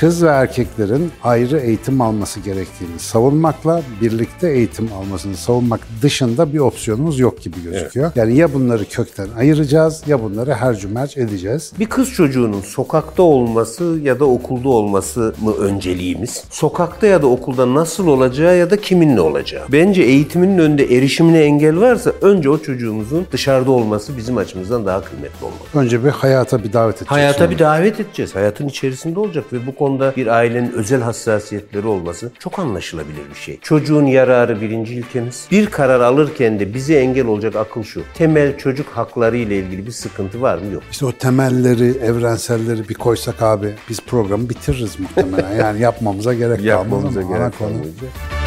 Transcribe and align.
kız 0.00 0.22
ve 0.22 0.28
erkeklerin 0.28 1.12
ayrı 1.24 1.58
eğitim 1.58 2.00
alması 2.00 2.40
gerektiğini 2.40 2.98
savunmakla 2.98 3.82
birlikte 4.00 4.50
eğitim 4.50 4.88
almasını 4.92 5.36
savunmak 5.36 5.80
dışında 6.02 6.52
bir 6.52 6.58
opsiyonumuz 6.58 7.18
yok 7.18 7.42
gibi 7.42 7.62
gözüküyor. 7.62 8.12
Yani 8.14 8.36
ya 8.36 8.54
bunları 8.54 8.84
kökten 8.84 9.28
ayıracağız 9.38 10.02
ya 10.06 10.22
bunları 10.22 10.54
hercümerc 10.54 11.20
edeceğiz. 11.20 11.72
Bir 11.78 11.86
kız 11.86 12.12
çocuğunun 12.12 12.60
sokakta 12.60 13.22
olması 13.22 13.84
ya 14.02 14.20
da 14.20 14.24
okulda 14.24 14.68
olması 14.68 15.34
mı 15.40 15.54
önceliğimiz? 15.54 16.44
Sokakta 16.50 17.06
ya 17.06 17.22
da 17.22 17.26
okulda 17.26 17.74
nasıl 17.74 18.06
olacağı 18.06 18.56
ya 18.56 18.70
da 18.70 18.80
kiminle 18.80 19.20
olacağı. 19.20 19.64
Bence 19.72 20.02
eğitiminin 20.02 20.58
önünde 20.58 20.96
erişimine 20.96 21.40
engel 21.40 21.80
varsa 21.80 22.12
önce 22.22 22.50
o 22.50 22.58
çocuğumuzun 22.58 23.26
dışarıda 23.32 23.70
olması 23.70 24.16
bizim 24.16 24.36
açımızdan 24.36 24.86
daha 24.86 25.04
kıymetli 25.04 25.44
olmalı. 25.44 25.84
Önce 25.86 26.04
bir 26.04 26.10
hayata 26.10 26.64
bir 26.64 26.72
davet 26.72 26.96
edeceğiz. 26.96 27.10
Hayata 27.10 27.38
sonra. 27.38 27.50
bir 27.50 27.58
davet 27.58 28.00
edeceğiz. 28.00 28.34
Hayatın 28.34 28.68
içerisinde 28.68 29.20
olacak 29.20 29.52
ve 29.52 29.66
bu 29.66 29.74
konuda 29.88 30.16
bir 30.16 30.26
ailenin 30.26 30.72
özel 30.72 31.00
hassasiyetleri 31.00 31.86
olması 31.86 32.30
çok 32.38 32.58
anlaşılabilir 32.58 33.30
bir 33.30 33.34
şey. 33.34 33.58
Çocuğun 33.60 34.06
yararı 34.06 34.60
birinci 34.60 34.94
ilkemiz. 34.94 35.48
Bir 35.50 35.66
karar 35.66 36.00
alırken 36.00 36.60
de 36.60 36.74
bize 36.74 36.94
engel 36.94 37.26
olacak 37.26 37.56
akıl 37.56 37.82
şu. 37.82 38.02
Temel 38.14 38.58
çocuk 38.58 38.86
hakları 38.88 39.36
ile 39.36 39.58
ilgili 39.58 39.86
bir 39.86 39.90
sıkıntı 39.90 40.42
var 40.42 40.58
mı? 40.58 40.72
Yok. 40.72 40.82
İşte 40.90 41.06
o 41.06 41.12
temelleri, 41.12 41.98
evrenselleri 41.98 42.88
bir 42.88 42.94
koysak 42.94 43.42
abi 43.42 43.74
biz 43.88 44.00
programı 44.00 44.48
bitiririz 44.48 45.00
muhtemelen. 45.00 45.48
Yani 45.58 45.80
yapmamıza 45.80 46.34
gerek 46.34 46.56
kalmaz 46.56 46.64
Yapmamıza 46.64 47.22
gerek 47.22 47.58
kalmayacak. 47.58 48.37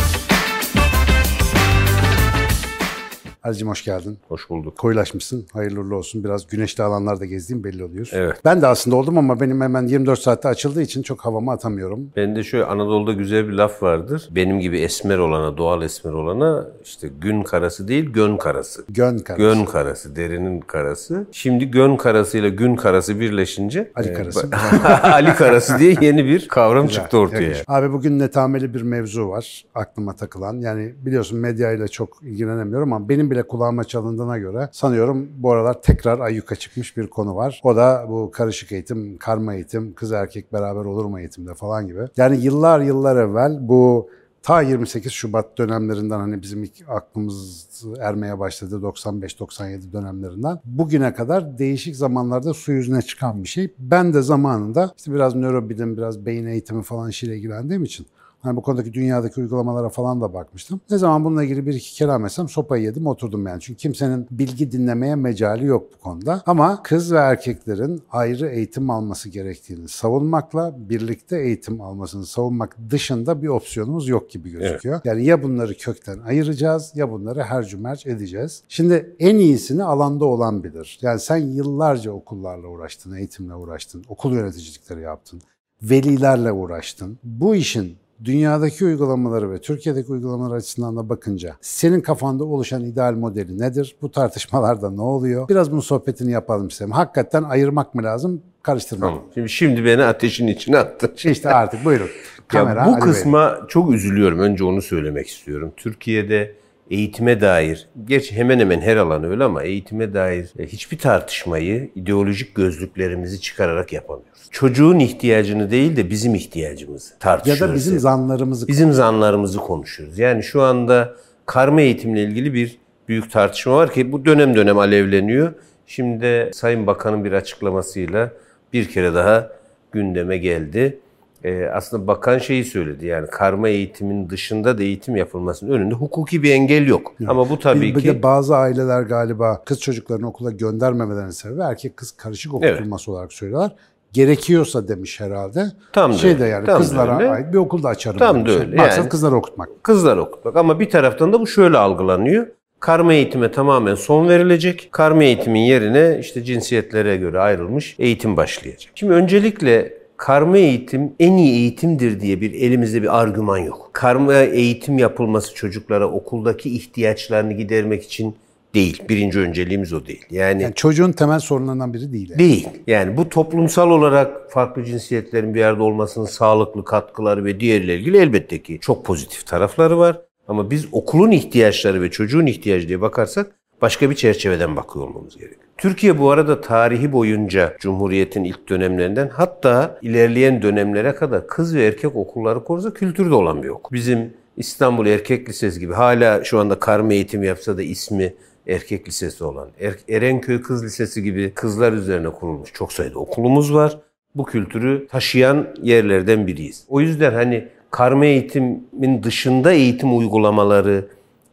Ali'cim 3.44 3.68
hoş 3.68 3.86
geldin. 3.86 4.18
Hoş 4.28 4.50
bulduk. 4.50 4.78
Koyulaşmışsın. 4.78 5.46
Hayırlı 5.54 5.80
uğurlu 5.80 5.96
olsun. 5.96 6.24
Biraz 6.24 6.48
güneşli 6.48 6.84
alanlarda 6.84 7.26
gezdiğim 7.26 7.64
belli 7.64 7.84
oluyor. 7.84 8.10
Evet. 8.12 8.36
Ben 8.46 8.62
de 8.62 8.68
aslında 8.68 8.96
oldum 8.96 9.18
ama 9.18 9.40
benim 9.40 9.62
hemen 9.62 9.88
24 9.88 10.20
saatte 10.20 10.48
açıldığı 10.48 10.82
için 10.82 11.02
çok 11.02 11.22
havamı 11.22 11.52
atamıyorum. 11.52 12.10
Ben 12.16 12.36
de 12.36 12.44
şöyle 12.44 12.66
Anadolu'da 12.66 13.14
güzel 13.14 13.48
bir 13.48 13.54
laf 13.54 13.84
vardır. 13.84 14.30
Benim 14.32 14.60
gibi 14.60 14.80
esmer 14.80 15.18
olana, 15.18 15.58
doğal 15.58 15.82
esmer 15.82 16.12
olana 16.12 16.68
işte 16.84 17.08
gün 17.22 17.44
karası 17.44 17.88
değil 17.88 18.06
gön 18.14 18.38
karası. 18.38 18.86
Gön 18.90 19.18
karası. 19.18 19.42
Gön 19.42 19.66
karası, 19.66 20.16
derinin 20.16 20.60
karası. 20.60 21.26
Şimdi 21.32 21.72
gön 21.72 21.96
karasıyla 21.96 22.50
gün 22.50 22.76
karası 22.76 23.20
birleşince 23.20 23.92
Ali 23.96 24.08
e, 24.08 24.14
karası. 24.14 24.50
Ali 25.04 25.34
karası 25.34 25.80
diye 25.80 25.96
yeni 26.02 26.26
bir 26.26 26.48
kavram 26.48 26.88
çıktı 26.88 27.18
ortaya. 27.18 27.42
Yakış. 27.42 27.64
Abi 27.68 27.92
bugün 27.92 28.20
netameli 28.20 28.74
bir 28.74 28.82
mevzu 28.82 29.30
var 29.30 29.66
aklıma 29.76 30.16
takılan. 30.16 30.60
Yani 30.60 30.94
biliyorsun 31.06 31.40
medyayla 31.40 31.88
çok 31.88 32.24
ilgilenemiyorum 32.24 32.94
ama 32.94 33.10
benim 33.10 33.31
bile 33.32 33.44
kulağıma 33.44 33.84
çalındığına 33.84 34.38
göre 34.38 34.70
sanıyorum 34.72 35.30
bu 35.38 35.52
aralar 35.52 35.82
tekrar 35.82 36.20
ayyuka 36.20 36.56
çıkmış 36.56 36.98
bir 36.98 37.08
konu 37.08 37.36
var. 37.36 37.62
O 37.64 37.76
da 37.76 38.06
bu 38.10 38.32
karışık 38.32 38.72
eğitim, 38.72 39.18
karma 39.18 39.54
eğitim, 39.54 39.94
kız 39.94 40.12
erkek 40.12 40.54
beraber 40.54 40.86
olur 40.86 41.06
mu 41.06 41.20
eğitimde 41.20 41.54
falan 41.54 41.88
gibi. 41.88 42.02
Yani 42.18 42.38
yıllar 42.38 42.80
yıllar 42.80 43.16
evvel 43.16 43.68
bu 43.68 44.10
ta 44.44 44.62
28 44.62 45.12
Şubat 45.12 45.58
dönemlerinden 45.58 46.20
hani 46.20 46.42
bizim 46.42 46.64
ilk 46.64 46.90
aklımız 46.90 47.68
ermeye 48.00 48.40
başladı 48.40 48.76
95-97 48.76 49.94
dönemlerinden 49.94 50.60
bugüne 50.66 51.14
kadar 51.14 51.58
değişik 51.58 51.96
zamanlarda 51.96 52.54
su 52.54 52.72
yüzüne 52.72 53.02
çıkan 53.02 53.44
bir 53.44 53.48
şey. 53.48 53.74
Ben 53.80 54.14
de 54.14 54.22
zamanında 54.22 54.94
işte 54.98 55.14
biraz 55.14 55.36
nörobilim, 55.36 55.98
biraz 55.98 56.26
beyin 56.26 56.46
eğitimi 56.46 56.84
falan 56.84 57.10
işiyle 57.10 57.38
ilgilendiğim 57.38 57.84
için 57.84 58.08
Hani 58.42 58.56
bu 58.56 58.62
konudaki 58.62 58.94
dünyadaki 58.94 59.42
uygulamalara 59.42 59.90
falan 59.90 60.22
da 60.22 60.34
bakmıştım. 60.34 60.82
Ne 60.90 60.98
zaman 60.98 61.26
bununla 61.26 61.44
ilgili 61.44 61.66
bir 61.66 61.74
iki 61.74 61.94
kelam 61.94 62.26
etsem 62.26 62.50
sopayı 62.50 62.84
yedim 62.84 63.08
oturdum 63.08 63.48
yani. 63.48 63.62
Çünkü 63.62 63.78
kimsenin 63.78 64.28
bilgi 64.32 64.72
dinlemeye 64.72 65.16
mecali 65.16 65.66
yok 65.66 65.94
bu 65.94 66.04
konuda. 66.04 66.42
Ama 66.46 66.84
kız 66.84 67.14
ve 67.14 67.18
erkeklerin 67.18 68.02
ayrı 68.12 68.48
eğitim 68.50 68.90
alması 68.90 69.30
gerektiğini 69.30 69.88
savunmakla 69.88 70.76
birlikte 70.78 71.40
eğitim 71.40 71.82
almasını 71.82 72.26
savunmak 72.26 72.78
dışında 72.90 73.42
bir 73.42 73.48
opsiyonumuz 73.48 74.08
yok 74.08 74.30
gibi 74.30 74.50
gözüküyor. 74.52 75.02
Yani 75.04 75.26
ya 75.26 75.44
bunları 75.44 75.78
kökten 75.78 76.20
ayıracağız 76.20 76.92
ya 76.96 77.12
bunları 77.12 77.44
hercümerc 77.44 78.12
edeceğiz. 78.12 78.64
Şimdi 78.68 79.16
en 79.20 79.36
iyisini 79.36 79.84
alanda 79.84 80.26
olan 80.26 80.64
bilir. 80.64 81.00
Yani 81.02 81.20
sen 81.20 81.38
yıllarca 81.38 82.12
okullarla 82.12 82.68
uğraştın, 82.68 83.14
eğitimle 83.14 83.56
uğraştın, 83.56 84.04
okul 84.10 84.34
yöneticilikleri 84.34 85.02
yaptın, 85.02 85.42
velilerle 85.84 86.52
uğraştın. 86.52 87.20
Bu 87.24 87.56
işin 87.56 88.01
dünyadaki 88.26 88.86
uygulamaları 88.86 89.52
ve 89.52 89.62
Türkiye'deki 89.62 90.12
uygulamalar 90.12 90.56
açısından 90.56 90.98
da 90.98 91.10
bakınca 91.10 91.56
senin 91.62 92.02
kafanda 92.02 92.44
oluşan 92.44 92.84
ideal 92.84 93.14
modeli 93.14 93.60
nedir? 93.60 93.96
Bu 94.02 94.12
tartışmalarda 94.12 94.90
ne 94.90 95.02
oluyor? 95.02 95.50
Biraz 95.50 95.72
bunun 95.72 95.82
sohbetini 95.82 96.32
yapalım 96.32 96.68
istedim. 96.68 96.92
Hakikaten 96.92 97.44
ayırmak 97.44 97.96
mı 97.96 98.04
lazım, 98.04 98.42
karıştırmak 98.64 99.10
mı? 99.10 99.16
Tamam. 99.16 99.32
Şimdi, 99.34 99.50
şimdi 99.50 99.86
beni 99.86 100.04
ateşin 100.04 100.48
içine 100.48 100.78
attın. 100.78 101.12
İşte 101.32 101.50
artık 101.50 101.86
buyurun. 101.86 102.08
Kamera 102.48 102.80
ya 102.80 102.86
bu 102.86 102.90
Ali 102.90 103.02
Bey. 103.02 103.12
kısma 103.12 103.62
çok 103.68 103.94
üzülüyorum. 103.94 104.40
Önce 104.40 104.64
onu 104.64 104.82
söylemek 104.82 105.28
istiyorum. 105.28 105.72
Türkiye'de 105.78 106.61
eğitime 106.92 107.42
dair, 107.42 107.88
gerçi 108.06 108.36
hemen 108.36 108.60
hemen 108.60 108.82
her 108.82 108.98
alan 108.98 109.24
öyle 109.24 109.44
ama 109.44 109.64
eğitime 109.64 110.14
dair 110.14 110.54
e, 110.60 110.68
hiçbir 110.68 110.98
tartışmayı 110.98 111.90
ideolojik 111.96 112.56
gözlüklerimizi 112.56 113.42
çıkararak 113.42 113.94
yapamıyoruz. 113.94 114.48
Çocuğun 114.52 115.00
ihtiyacını 115.00 115.72
değil 115.72 115.96
de 115.96 116.10
bizim 116.10 116.36
ihtiyacımızı 116.36 117.14
ya 117.14 117.20
tartışıyoruz. 117.20 117.62
da 117.62 117.76
bizim 117.76 117.94
hep. 117.94 118.02
zanlarımızı 118.02 118.68
bizim 118.68 118.94
zanlarımızı 118.94 119.60
konuşuyoruz. 119.60 120.20
Yani 120.20 120.44
şu 120.44 120.62
anda 120.62 121.14
karma 121.46 121.82
eğitimle 121.82 122.24
ilgili 122.24 122.54
bir 122.54 122.78
büyük 123.08 123.32
tartışma 123.32 123.76
var 123.76 123.94
ki 123.94 124.12
bu 124.12 124.26
dönem 124.26 124.56
dönem 124.56 124.78
alevleniyor. 124.78 125.54
Şimdi 125.88 126.22
de 126.22 126.52
Sayın 126.54 126.88
Bakan'ın 126.88 127.26
bir 127.26 127.32
açıklamasıyla 127.32 128.32
bir 128.74 128.90
kere 128.90 129.14
daha 129.14 129.52
gündeme 129.92 130.38
geldi. 130.38 131.00
Ee, 131.44 131.66
aslında 131.66 132.08
bakan 132.08 132.38
şeyi 132.38 132.66
söyledi 132.66 133.06
yani 133.06 133.28
karma 133.28 133.70
eğitimin 133.70 134.30
dışında 134.30 134.78
da 134.78 134.84
eğitim 134.84 135.16
yapılmasının 135.16 135.72
önünde 135.72 135.96
hukuki 135.96 136.44
bir 136.44 136.52
engel 136.52 136.88
yok. 136.88 137.14
Ama 137.28 137.50
bu 137.50 137.60
tabii 137.60 137.82
bir, 137.82 137.96
bir 137.96 138.02
ki 138.02 138.08
de 138.08 138.24
bazı 138.24 138.56
aileler 138.56 139.02
galiba 139.02 139.64
kız 139.66 139.80
çocuklarını 139.80 140.28
okula 140.28 140.52
göndermemelerinin 140.52 141.32
sebebi 141.32 141.62
erkek 141.62 141.98
kız 141.98 142.12
karışık 142.12 142.54
okutulması 142.54 143.12
olarak 143.12 143.34
söylüyorlar. 143.34 143.76
Gerekiyorsa 144.14 144.88
demiş 144.88 145.20
herhalde. 145.20 145.66
Tam 145.94 146.12
da 146.14 146.18
şey 146.18 146.40
de 146.40 146.46
yani 146.46 146.66
tam 146.66 146.76
da 146.76 146.80
kızlara 146.80 147.18
öyle. 147.18 147.30
ait 147.30 147.54
bir 147.54 147.58
okulda 147.58 147.88
açarım. 147.88 148.18
Tam 148.20 148.36
demiş. 148.36 148.52
da 148.52 148.60
öyle, 148.60 148.76
Maksat 148.76 148.98
yani. 148.98 149.10
kızları 149.10 149.36
okutmak. 149.36 149.70
kızlar 149.84 150.18
okutmak. 150.18 150.56
Ama 150.56 150.80
bir 150.80 150.90
taraftan 150.90 151.34
da 151.34 151.40
bu 151.40 151.48
şöyle 151.48 151.78
algılanıyor. 151.78 152.48
Karma 152.80 153.14
eğitime 153.14 153.52
tamamen 153.52 153.96
son 153.96 154.30
verilecek. 154.30 154.90
Karma 154.92 155.24
eğitimin 155.24 155.60
yerine 155.60 156.18
işte 156.20 156.44
cinsiyetlere 156.44 157.18
göre 157.18 157.40
ayrılmış 157.40 157.96
eğitim 158.00 158.38
başlayacak. 158.38 158.92
Şimdi 158.96 159.14
öncelikle 159.14 160.01
karma 160.22 160.58
eğitim 160.58 161.14
en 161.20 161.34
iyi 161.34 161.54
eğitimdir 161.54 162.20
diye 162.20 162.42
bir 162.42 162.54
elimizde 162.54 163.02
bir 163.02 163.22
argüman 163.22 163.58
yok. 163.58 163.90
Karma 163.94 164.36
eğitim 164.36 164.98
yapılması 164.98 165.56
çocuklara 165.56 166.10
okuldaki 166.10 166.76
ihtiyaçlarını 166.76 167.54
gidermek 167.54 168.04
için 168.04 168.36
değil. 168.74 169.04
Birinci 169.10 169.40
önceliğimiz 169.40 169.94
o 169.94 170.06
değil. 170.06 170.26
Yani, 170.32 170.64
Yani 170.64 170.74
çocuğun 170.76 171.12
temel 171.12 171.40
sorunlarından 171.40 171.94
biri 171.94 172.14
değil. 172.14 172.30
yani. 172.30 172.40
değil. 172.40 172.68
Yani 172.88 173.18
bu 173.18 173.30
toplumsal 173.30 173.92
olarak 173.92 174.52
farklı 174.52 174.84
cinsiyetlerin 174.84 175.54
bir 175.54 175.60
yerde 175.60 175.84
olmasının 175.84 176.26
sağlıklı 176.26 176.86
katkıları 176.86 177.46
ve 177.46 177.60
diğeriyle 177.60 177.96
ilgili 177.96 178.18
elbette 178.18 178.62
ki 178.62 178.78
çok 178.82 179.06
pozitif 179.06 179.48
tarafları 179.48 179.98
var. 180.00 180.22
Ama 180.48 180.72
biz 180.72 180.86
okulun 180.92 181.32
ihtiyaçları 181.32 182.02
ve 182.02 182.12
çocuğun 182.12 182.46
ihtiyacı 182.46 182.88
diye 182.88 183.02
bakarsak 183.02 183.61
başka 183.82 184.10
bir 184.10 184.16
çerçeveden 184.16 184.76
bakıyor 184.76 185.08
olmamız 185.08 185.38
gerekiyor. 185.38 185.62
Türkiye 185.78 186.20
bu 186.20 186.32
arada 186.32 186.62
tarihi 186.62 187.12
boyunca 187.12 187.76
Cumhuriyet'in 187.80 188.44
ilk 188.44 188.70
dönemlerinden 188.70 189.30
hatta 189.34 190.00
ilerleyen 190.02 190.62
dönemlere 190.62 191.16
kadar 191.16 191.48
kız 191.48 191.76
ve 191.76 191.86
erkek 191.86 192.16
okulları 192.16 192.64
konusunda 192.64 192.94
kültürde 192.94 193.36
olan 193.36 193.64
bir 193.64 193.70
okul. 193.70 193.96
Bizim 193.96 194.34
İstanbul 194.58 195.08
Erkek 195.08 195.50
Lisesi 195.50 195.80
gibi 195.80 195.94
hala 195.94 196.44
şu 196.44 196.60
anda 196.60 196.80
karma 196.80 197.14
eğitim 197.14 197.44
yapsa 197.44 197.78
da 197.78 197.82
ismi 197.82 198.34
erkek 198.68 199.08
lisesi 199.08 199.44
olan, 199.44 199.70
Er- 199.80 200.16
Erenköy 200.16 200.62
Kız 200.62 200.84
Lisesi 200.84 201.24
gibi 201.24 201.52
kızlar 201.56 201.94
üzerine 201.94 202.30
kurulmuş 202.30 202.74
çok 202.74 202.94
sayıda 202.94 203.20
okulumuz 203.20 203.74
var. 203.74 204.00
Bu 204.36 204.46
kültürü 204.46 205.08
taşıyan 205.08 205.68
yerlerden 205.82 206.48
biriyiz. 206.48 206.86
O 206.90 207.02
yüzden 207.02 207.34
hani 207.34 207.68
karma 207.92 208.26
eğitimin 208.26 209.24
dışında 209.24 209.72
eğitim 209.72 210.18
uygulamaları 210.18 211.08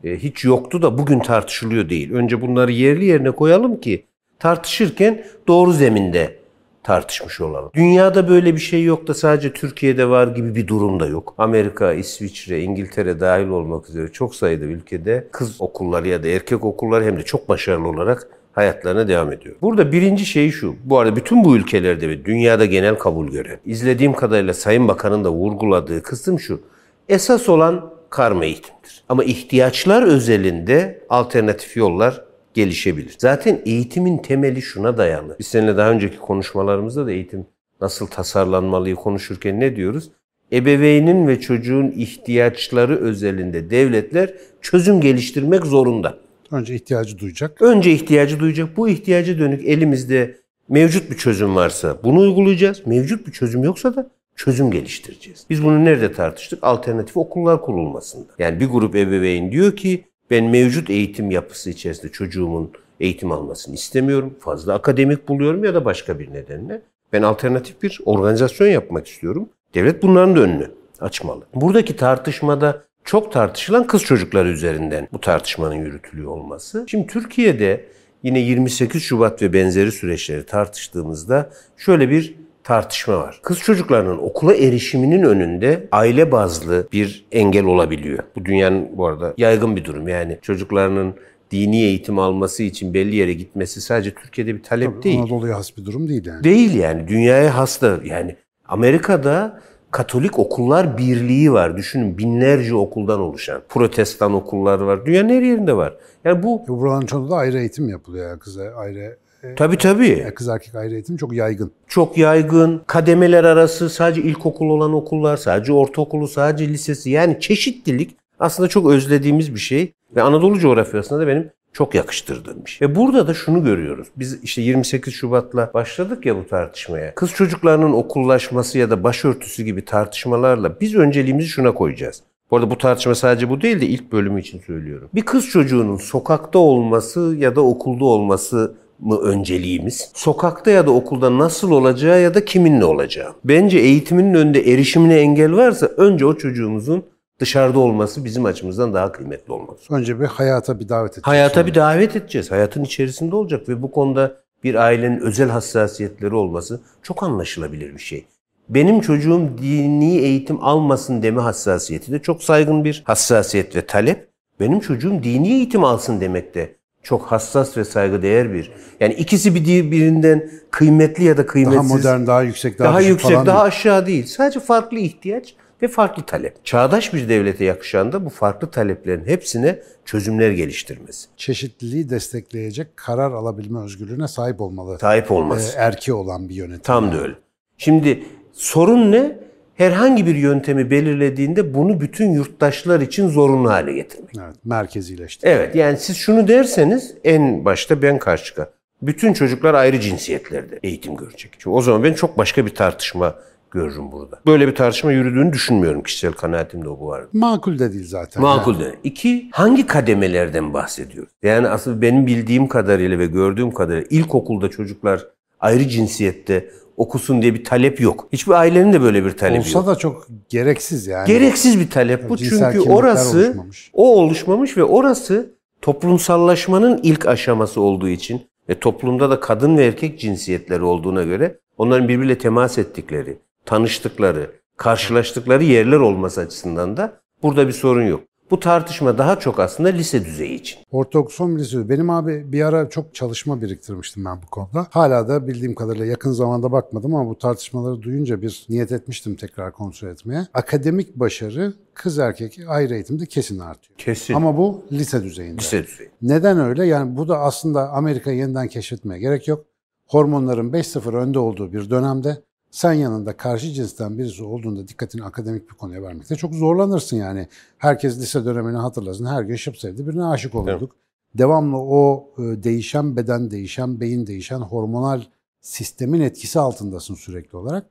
e, 0.05 0.17
hiç 0.17 0.45
yoktu 0.45 0.83
da 0.83 0.99
bugün 0.99 1.21
tartışılıyor 1.21 1.89
değil. 1.89 2.13
Önce 2.13 2.41
bunları 2.41 2.73
yerli 2.73 3.05
yerine 3.05 3.31
koyalım 3.31 3.81
ki 3.81 4.05
tartışırken 4.39 5.25
doğru 5.49 5.73
zeminde 5.73 6.39
tartışmış 6.83 7.41
olalım. 7.41 7.71
Dünyada 7.75 8.29
böyle 8.29 8.55
bir 8.55 8.61
şey 8.61 8.85
yok 8.85 9.07
da 9.07 9.15
sadece 9.15 9.53
Türkiye'de 9.53 10.09
var 10.09 10.27
gibi 10.27 10.55
bir 10.55 10.67
durum 10.67 11.01
da 11.01 11.07
yok. 11.07 11.35
Amerika, 11.39 11.93
İsviçre, 11.93 12.63
İngiltere 12.63 13.21
dahil 13.21 13.49
olmak 13.49 13.89
üzere 13.89 14.13
çok 14.13 14.35
sayıda 14.35 14.65
ülkede 14.65 15.29
kız 15.33 15.61
okulları 15.61 16.09
ya 16.09 16.23
da 16.23 16.29
erkek 16.29 16.65
okulları 16.65 17.05
hem 17.05 17.17
de 17.17 17.23
çok 17.23 17.49
başarılı 17.49 17.89
olarak 17.89 18.29
hayatlarına 18.53 19.09
devam 19.09 19.33
ediyor. 19.33 19.55
Burada 19.63 19.93
birinci 19.93 20.27
şey 20.27 20.51
şu. 20.51 20.77
Bu 20.85 20.99
arada 20.99 21.17
bütün 21.17 21.45
bu 21.45 21.57
ülkelerde 21.57 22.09
ve 22.09 22.25
dünyada 22.25 22.65
genel 22.65 22.95
kabul 22.95 23.29
gören, 23.29 23.59
izlediğim 23.67 24.13
kadarıyla 24.13 24.55
Sayın 24.55 24.89
Bakan'ın 24.89 25.25
da 25.25 25.31
vurguladığı 25.31 26.03
kısım 26.03 26.41
şu. 26.41 26.61
Esas 27.09 27.49
olan 27.49 27.98
karma 28.11 28.45
eğitimdir. 28.45 29.05
Ama 29.09 29.25
ihtiyaçlar 29.25 30.03
özelinde 30.03 31.01
alternatif 31.09 31.77
yollar 31.77 32.25
gelişebilir. 32.55 33.15
Zaten 33.19 33.61
eğitimin 33.65 34.19
temeli 34.19 34.63
şuna 34.63 34.99
dayalı. 34.99 35.37
Biz 35.39 35.47
seninle 35.47 35.77
daha 35.77 35.91
önceki 35.91 36.19
konuşmalarımızda 36.19 37.07
da 37.07 37.13
eğitim 37.13 37.47
nasıl 37.81 38.07
tasarlanmalıyı 38.07 38.95
konuşurken 38.95 39.61
ne 39.61 39.77
diyoruz? 39.77 40.11
Ebeveynin 40.53 41.29
ve 41.29 41.41
çocuğun 41.41 41.91
ihtiyaçları 41.91 42.97
özelinde 42.97 43.71
devletler 43.71 44.35
çözüm 44.63 45.01
geliştirmek 45.01 45.67
zorunda. 45.67 46.19
Önce 46.51 46.75
ihtiyacı 46.75 47.19
duyacak. 47.19 47.63
Önce 47.63 47.93
ihtiyacı 47.93 48.41
duyacak. 48.41 48.77
Bu 48.77 48.89
ihtiyaca 48.89 49.39
dönük 49.39 49.65
elimizde 49.65 50.37
mevcut 50.69 51.11
bir 51.11 51.17
çözüm 51.17 51.57
varsa 51.57 51.99
bunu 52.05 52.21
uygulayacağız. 52.21 52.87
Mevcut 52.87 53.27
bir 53.27 53.33
çözüm 53.33 53.65
yoksa 53.65 53.97
da 53.97 54.11
çözüm 54.39 54.71
geliştireceğiz. 54.71 55.45
Biz 55.51 55.65
bunu 55.65 55.85
nerede 55.85 56.13
tartıştık? 56.13 56.59
Alternatif 56.65 57.17
okullar 57.17 57.63
kurulmasında. 57.63 58.33
Yani 58.39 58.61
bir 58.61 58.67
grup 58.67 58.97
ebeveyn 58.97 59.53
diyor 59.53 59.77
ki 59.77 60.05
ben 60.31 60.45
mevcut 60.45 60.91
eğitim 60.91 61.31
yapısı 61.31 61.71
içerisinde 61.71 62.13
çocuğumun 62.13 62.71
eğitim 63.01 63.33
almasını 63.33 63.75
istemiyorum. 63.75 64.35
Fazla 64.41 64.75
akademik 64.75 65.29
buluyorum 65.29 65.65
ya 65.65 65.75
da 65.75 65.85
başka 65.85 66.19
bir 66.19 66.33
nedenle. 66.33 66.83
Ben 67.13 67.23
alternatif 67.23 67.83
bir 67.83 68.01
organizasyon 68.05 68.69
yapmak 68.69 69.07
istiyorum. 69.07 69.49
Devlet 69.75 70.03
bunların 70.03 70.37
da 70.37 70.41
önünü 70.41 70.71
açmalı. 71.01 71.45
Buradaki 71.55 71.97
tartışmada 71.97 72.83
çok 73.05 73.33
tartışılan 73.33 73.87
kız 73.87 74.03
çocukları 74.03 74.49
üzerinden 74.49 75.09
bu 75.13 75.21
tartışmanın 75.21 75.75
yürütülüyor 75.75 76.31
olması. 76.31 76.85
Şimdi 76.89 77.07
Türkiye'de 77.07 77.85
yine 78.23 78.39
28 78.41 79.03
Şubat 79.03 79.43
ve 79.43 79.53
benzeri 79.53 79.93
süreçleri 79.93 80.47
tartıştığımızda 80.47 81.51
şöyle 81.77 82.11
bir 82.11 82.35
tartışma 82.69 83.19
var. 83.19 83.41
Kız 83.43 83.59
çocuklarının 83.59 84.19
okula 84.19 84.55
erişiminin 84.55 85.23
önünde 85.23 85.89
aile 85.93 86.33
bazlı 86.33 86.89
bir 86.93 87.27
engel 87.33 87.65
olabiliyor. 87.65 88.19
Bu 88.37 88.45
dünyanın 88.45 88.89
bu 88.97 89.07
arada 89.07 89.35
yaygın 89.37 89.77
bir 89.77 89.85
durum. 89.85 90.09
Yani 90.09 90.39
çocuklarının 90.43 91.15
dini 91.51 91.83
eğitim 91.83 92.19
alması 92.19 92.63
için 92.63 92.95
belli 92.95 93.17
yere 93.17 93.33
gitmesi 93.33 93.81
sadece 93.81 94.15
Türkiye'de 94.15 94.55
bir 94.55 94.63
talep 94.63 95.03
değil. 95.03 95.21
Anadolu'ya 95.21 95.57
has 95.57 95.77
bir 95.77 95.85
durum 95.85 96.09
değil 96.09 96.27
yani. 96.27 96.45
Değil 96.45 96.75
yani. 96.75 97.09
Dünyaya 97.09 97.57
has 97.57 97.83
da 97.83 97.99
yani 98.05 98.37
Amerika'da 98.69 99.61
Katolik 99.91 100.39
Okullar 100.39 100.99
Birliği 100.99 101.53
var. 101.53 101.77
Düşünün 101.77 102.19
binlerce 102.19 102.75
okuldan 102.75 103.21
oluşan. 103.21 103.63
Protestan 103.69 104.35
okullar 104.35 104.81
var. 104.81 105.07
Dünyanın 105.07 105.29
her 105.29 105.43
yerinde 105.43 105.77
var. 105.77 105.97
Yani 106.25 106.43
bu 106.43 106.69
Buraların 106.69 107.07
çoğunda 107.07 107.31
da 107.31 107.37
ayrı 107.37 107.59
eğitim 107.59 107.89
yapılıyor. 107.89 108.29
Yani 108.29 108.39
kıza 108.39 108.65
ayrı, 108.77 109.17
tabii 109.57 109.79
tabii. 109.79 110.33
kız 110.35 110.49
erkek 110.49 110.75
ayrı 110.75 110.95
eğitim 110.95 111.17
çok 111.17 111.33
yaygın. 111.33 111.73
çok 111.89 112.19
yaygın. 112.19 112.83
Kademeler 112.87 113.45
arası 113.45 113.91
sadece 113.91 114.23
ilkokul 114.23 114.71
olan 114.71 114.93
okullar, 114.93 115.37
sadece 115.37 115.73
ortaokulu, 115.73 116.29
sadece 116.29 116.69
lisesi. 116.69 117.11
Yani 117.11 117.41
çeşitlilik 117.41 118.17
aslında 118.39 118.69
çok 118.69 118.91
özlediğimiz 118.91 119.55
bir 119.55 119.61
şey. 119.61 119.93
Ve 120.17 120.23
Anadolu 120.23 120.59
coğrafyasında 120.59 121.21
da 121.21 121.27
benim 121.27 121.51
çok 121.73 121.95
yakıştırdığım 121.95 122.65
bir 122.65 122.71
şey. 122.71 122.89
Ve 122.89 122.95
burada 122.97 123.27
da 123.27 123.35
şunu 123.35 123.65
görüyoruz. 123.65 124.09
Biz 124.17 124.45
işte 124.45 124.63
28 124.63 125.15
Şubat'la 125.15 125.71
başladık 125.75 126.27
ya 126.27 126.37
bu 126.37 126.47
tartışmaya. 126.49 127.15
Kız 127.15 127.31
çocuklarının 127.31 127.93
okullaşması 127.93 128.79
ya 128.79 128.91
da 128.91 129.05
başörtüsü 129.05 129.63
gibi 129.63 129.85
tartışmalarla 129.85 130.81
biz 130.81 130.95
önceliğimizi 130.95 131.49
şuna 131.49 131.75
koyacağız. 131.75 132.23
Bu 132.51 132.57
arada 132.57 132.71
bu 132.71 132.79
tartışma 132.79 133.15
sadece 133.15 133.51
bu 133.51 133.61
değil 133.61 133.81
de 133.81 133.87
ilk 133.87 134.13
bölümü 134.13 134.41
için 134.41 134.61
söylüyorum. 134.61 135.09
Bir 135.15 135.23
kız 135.23 135.47
çocuğunun 135.47 135.97
sokakta 135.97 136.59
olması 136.59 137.35
ya 137.39 137.57
da 137.57 137.61
okulda 137.61 138.05
olması 138.05 138.75
mı 138.99 139.19
önceliğimiz? 139.19 140.11
Sokakta 140.15 140.71
ya 140.71 140.87
da 140.87 140.91
okulda 140.91 141.39
nasıl 141.39 141.71
olacağı 141.71 142.21
ya 142.21 142.35
da 142.35 142.45
kiminle 142.45 142.85
olacağı. 142.85 143.33
Bence 143.45 143.79
eğitiminin 143.79 144.35
önünde 144.35 144.73
erişimine 144.73 145.17
engel 145.17 145.53
varsa 145.53 145.87
önce 145.87 146.27
o 146.27 146.35
çocuğumuzun 146.35 147.05
dışarıda 147.41 147.79
olması 147.79 148.25
bizim 148.25 148.45
açımızdan 148.45 148.95
daha 148.95 149.13
kıymetli 149.13 149.53
olması. 149.53 149.95
Önce 149.95 150.21
bir 150.21 150.27
hayata 150.27 150.81
bir 150.81 150.89
davet 150.89 151.13
edeceğiz. 151.13 151.27
Hayata 151.27 151.67
bir 151.67 151.75
davet 151.75 152.17
edeceğiz. 152.17 152.51
Hayatın 152.51 152.85
içerisinde 152.85 153.37
olacak 153.37 153.69
ve 153.69 153.83
bu 153.83 153.91
konuda 153.91 154.37
bir 154.65 154.75
ailenin 154.75 155.21
özel 155.21 155.49
hassasiyetleri 155.49 156.35
olması 156.35 156.81
çok 157.03 157.23
anlaşılabilir 157.23 157.95
bir 157.95 158.01
şey. 158.01 158.27
Benim 158.69 159.01
çocuğum 159.01 159.49
dini 159.63 160.19
eğitim 160.19 160.65
almasın 160.65 161.23
deme 161.23 161.41
hassasiyeti 161.41 162.13
de 162.13 162.19
çok 162.19 162.43
saygın 162.43 162.85
bir 162.85 163.03
hassasiyet 163.07 163.77
ve 163.77 163.87
talep. 163.87 164.29
Benim 164.61 164.81
çocuğum 164.81 165.23
dini 165.23 165.49
eğitim 165.49 165.85
alsın 165.85 166.21
demek 166.21 166.55
de 166.55 166.78
çok 167.03 167.23
hassas 167.23 167.77
ve 167.77 167.85
saygıdeğer 167.85 168.53
bir. 168.53 168.73
Yani 169.01 169.15
ikisi 169.15 169.55
bir 169.55 169.91
birinden 169.91 170.51
kıymetli 170.71 171.25
ya 171.25 171.37
da 171.37 171.39
Daha 171.39 171.47
kıymetsiz. 171.47 171.91
modern, 171.91 172.27
daha 172.27 172.43
yüksek, 172.43 172.79
daha, 172.79 172.89
daha 172.89 173.01
yüksek, 173.01 173.31
falan 173.31 173.47
daha 173.47 173.63
aşağı 173.63 174.07
değil. 174.07 174.27
Sadece 174.27 174.61
farklı 174.61 174.99
ihtiyaç 174.99 175.55
ve 175.83 175.89
farklı 175.89 176.23
talep. 176.23 176.65
Çağdaş 176.65 177.15
bir 177.15 177.29
devlete 177.29 177.65
yakışan 177.65 178.13
da 178.13 178.25
bu 178.25 178.31
farklı 178.31 178.71
taleplerin 178.71 179.27
hepsine 179.27 179.83
çözümler 180.05 180.51
geliştirmesi. 180.51 181.29
çeşitliliği 181.37 182.11
destekleyecek 182.11 182.97
karar 182.97 183.33
alabilme 183.33 183.81
özgürlüğüne 183.81 184.29
sahip 184.29 184.61
olmalı. 184.61 184.99
Sahip 184.99 185.31
olması. 185.33 185.77
E, 185.77 185.81
erki 185.81 186.13
olan 186.13 186.49
bir 186.49 186.55
yönetim. 186.55 186.83
Tam 186.83 187.13
da 187.13 187.23
öyle. 187.23 187.35
Şimdi 187.77 188.25
sorun 188.53 189.13
ne? 189.13 189.39
Herhangi 189.79 190.27
bir 190.27 190.35
yöntemi 190.35 190.91
belirlediğinde 190.91 191.75
bunu 191.75 192.01
bütün 192.01 192.33
yurttaşlar 192.33 193.01
için 193.01 193.29
zorunlu 193.29 193.71
hale 193.71 193.93
getirmek. 193.93 194.35
Evet, 194.39 194.57
merkezileşti. 194.65 195.49
Evet 195.49 195.75
yani 195.75 195.99
siz 195.99 196.17
şunu 196.17 196.49
derseniz 196.49 197.15
en 197.25 197.65
başta 197.65 198.03
ben 198.03 198.19
karşı 198.19 198.45
çıkar. 198.45 198.69
Bütün 199.03 199.33
çocuklar 199.33 199.75
ayrı 199.75 200.01
cinsiyetlerde 200.01 200.79
eğitim 200.83 201.17
görecek. 201.17 201.53
Çünkü 201.53 201.71
o 201.71 201.83
zaman 201.83 202.05
ben 202.05 202.13
çok 202.13 202.39
başka 202.39 202.67
bir 202.67 202.75
tartışma 202.75 203.35
görürüm 203.71 204.13
burada. 204.13 204.41
Böyle 204.47 204.69
bir 204.69 204.75
tartışma 204.75 205.13
yürüdüğünü 205.13 205.53
düşünmüyorum. 205.53 206.03
Kişisel 206.03 206.33
kanaatim 206.33 206.85
de 206.85 206.89
o 206.89 207.01
bu 207.01 207.13
arada. 207.13 207.29
Makul 207.33 207.79
de 207.79 207.93
değil 207.93 208.07
zaten. 208.07 208.43
Makul 208.43 208.81
de. 208.81 208.95
İki, 209.05 209.49
hangi 209.53 209.87
kademelerden 209.87 210.75
bahsediyoruz? 210.75 211.33
Yani 211.43 211.69
aslında 211.69 212.03
benim 212.03 212.27
bildiğim 212.27 212.69
kadarıyla 212.69 213.19
ve 213.19 213.27
gördüğüm 213.27 213.71
kadarıyla 213.71 214.07
ilkokulda 214.11 214.71
çocuklar 214.71 215.27
ayrı 215.61 215.89
cinsiyette 215.89 216.71
okusun 216.99 217.43
diye 217.43 217.55
bir 217.55 217.65
talep 217.65 218.01
yok. 218.01 218.29
Hiçbir 218.33 218.53
ailenin 218.53 218.93
de 218.93 219.01
böyle 219.01 219.25
bir 219.25 219.31
talebi 219.31 219.59
Olsa 219.59 219.79
yok. 219.79 219.87
da 219.87 219.95
çok 219.95 220.27
gereksiz 220.49 221.07
yani. 221.07 221.27
Gereksiz 221.27 221.81
bir 221.81 221.91
talep 221.91 222.29
bu. 222.29 222.37
Cinsel 222.37 222.73
Çünkü 222.73 222.91
orası 222.91 223.39
oluşmamış. 223.39 223.91
o 223.93 224.15
oluşmamış 224.17 224.77
ve 224.77 224.85
orası 224.85 225.55
toplumsallaşmanın 225.83 227.01
ilk 227.03 227.27
aşaması 227.27 227.81
olduğu 227.81 228.09
için 228.09 228.43
ve 228.69 228.81
toplumda 228.81 229.31
da 229.31 229.41
kadın 229.41 229.77
ve 229.77 229.87
erkek 229.87 230.21
cinsiyetleri 230.21 230.83
olduğuna 230.83 231.23
göre 231.23 231.59
onların 231.79 232.09
birbiriyle 232.09 232.39
temas 232.39 232.79
ettikleri, 232.79 233.39
tanıştıkları, 233.65 234.51
karşılaştıkları 234.77 235.65
yerler 235.65 235.97
olması 235.97 236.41
açısından 236.41 236.97
da 236.97 237.13
burada 237.43 237.69
bir 237.69 237.73
sorun 237.73 238.07
yok. 238.07 238.21
Bu 238.51 238.61
tartışma 238.61 239.19
daha 239.19 239.39
çok 239.39 239.61
aslında 239.61 239.89
lise 239.89 240.25
düzeyi 240.25 240.55
için. 240.55 240.79
Ortaokul 240.91 241.31
son 241.31 241.57
lisesi. 241.57 241.89
Benim 241.89 242.11
abi 242.11 242.53
bir 242.53 242.63
ara 242.63 242.89
çok 242.91 243.15
çalışma 243.15 243.63
biriktirmiştim 243.63 244.25
ben 244.25 244.43
bu 244.43 244.47
konuda. 244.47 244.87
Hala 244.91 245.29
da 245.29 245.47
bildiğim 245.49 245.75
kadarıyla 245.75 246.07
yakın 246.07 246.33
zamanda 246.33 246.73
bakmadım 246.73 247.15
ama 247.15 247.31
bu 247.31 247.39
tartışmaları 247.39 248.03
duyunca 248.03 248.43
bir 248.43 248.67
niyet 248.69 248.93
etmiştim 248.93 249.37
tekrar 249.37 249.73
kontrol 249.73 250.09
etmeye. 250.09 250.47
Akademik 250.55 251.17
başarı 251.17 251.75
kız 251.95 252.19
erkek 252.19 252.59
ayrı 252.69 252.95
eğitimde 252.95 253.27
kesin 253.27 253.59
artıyor. 253.59 253.99
Kesin. 253.99 254.35
Ama 254.35 254.57
bu 254.57 254.85
lise 254.93 255.23
düzeyinde. 255.25 255.61
lise 255.61 255.87
düzeyi. 255.87 256.11
Neden 256.23 256.61
öyle? 256.61 256.87
Yani 256.87 257.17
bu 257.17 257.29
da 257.29 257.39
aslında 257.39 257.89
Amerika'yı 257.91 258.39
yeniden 258.39 258.69
keşfetmeye 258.69 259.21
gerek 259.21 259.49
yok. 259.49 259.65
Hormonların 260.07 260.73
5-0 260.73 261.17
önde 261.17 261.39
olduğu 261.39 261.73
bir 261.73 261.91
dönemde 261.91 262.43
sen 262.79 262.93
yanında 262.93 263.37
karşı 263.37 263.73
cinsten 263.73 264.19
birisi 264.19 264.45
olduğunda 264.45 264.89
dikkatini 264.89 265.25
akademik 265.25 265.71
bir 265.71 265.75
konuya 265.75 266.03
vermekte 266.03 266.37
çok 266.37 266.55
zorlanırsın 266.55 267.17
yani. 267.17 267.49
Herkes 267.79 268.19
lise 268.19 268.45
dönemini 268.45 268.77
hatırlasın. 268.77 269.27
Her 269.27 269.43
gün 269.43 269.57
şıp 269.57 269.79
sevdi 269.79 270.07
birine 270.09 270.25
aşık 270.25 270.55
olurduk. 270.55 270.97
Devamlı 271.35 271.77
o 271.79 272.31
e, 272.39 272.43
değişen 272.43 273.17
beden, 273.17 273.51
değişen 273.51 274.01
beyin, 274.01 274.27
değişen 274.27 274.61
hormonal 274.61 275.23
sistemin 275.61 276.21
etkisi 276.21 276.61
altındasın 276.61 277.15
sürekli 277.15 277.57
olarak. 277.57 277.87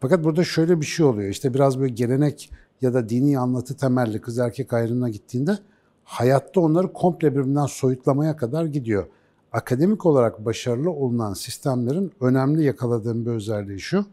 Fakat 0.00 0.24
burada 0.24 0.44
şöyle 0.44 0.80
bir 0.80 0.86
şey 0.86 1.06
oluyor. 1.06 1.30
İşte 1.30 1.54
biraz 1.54 1.80
böyle 1.80 1.94
gelenek 1.94 2.50
ya 2.80 2.94
da 2.94 3.08
dini 3.08 3.38
anlatı 3.38 3.76
temelli 3.76 4.20
kız 4.20 4.38
erkek 4.38 4.72
ayrımına 4.72 5.08
gittiğinde 5.08 5.58
hayatta 6.04 6.60
onları 6.60 6.92
komple 6.92 7.34
birbirinden 7.36 7.66
soyutlamaya 7.66 8.36
kadar 8.36 8.64
gidiyor. 8.64 9.06
Akademik 9.52 10.06
olarak 10.06 10.44
başarılı 10.44 10.90
olunan 10.90 11.34
sistemlerin 11.34 12.12
önemli 12.20 12.64
yakaladığım 12.64 13.26
bir 13.26 13.30
özelliği 13.30 13.80
şu. 13.80 14.04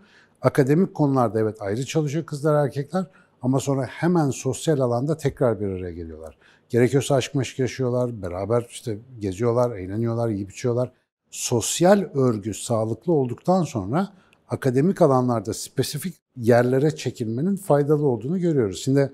Akademik 0.42 0.94
konularda 0.94 1.40
evet 1.40 1.62
ayrı 1.62 1.86
çalışıyor 1.86 2.26
kızlar 2.26 2.66
erkekler 2.66 3.06
ama 3.42 3.60
sonra 3.60 3.84
hemen 3.84 4.30
sosyal 4.30 4.80
alanda 4.80 5.18
tekrar 5.18 5.60
bir 5.60 5.68
araya 5.68 5.92
geliyorlar. 5.92 6.38
Gerekiyorsa 6.70 7.16
aşk 7.16 7.36
meşk 7.36 7.60
yaşıyorlar, 7.60 8.22
beraber 8.22 8.68
işte 8.70 8.98
geziyorlar, 9.20 9.72
eğleniyorlar, 9.78 10.30
yiyip 10.30 10.52
içiyorlar. 10.52 10.92
Sosyal 11.32 12.10
örgü 12.14 12.54
sağlıklı 12.54 13.14
olduktan 13.14 13.64
sonra 13.64 14.10
akademik 14.50 15.02
alanlarda 15.02 15.54
spesifik 15.54 16.16
yerlere 16.38 16.96
çekilmenin 16.96 17.56
faydalı 17.56 18.08
olduğunu 18.08 18.40
görüyoruz. 18.40 18.82
Şimdi 18.84 19.12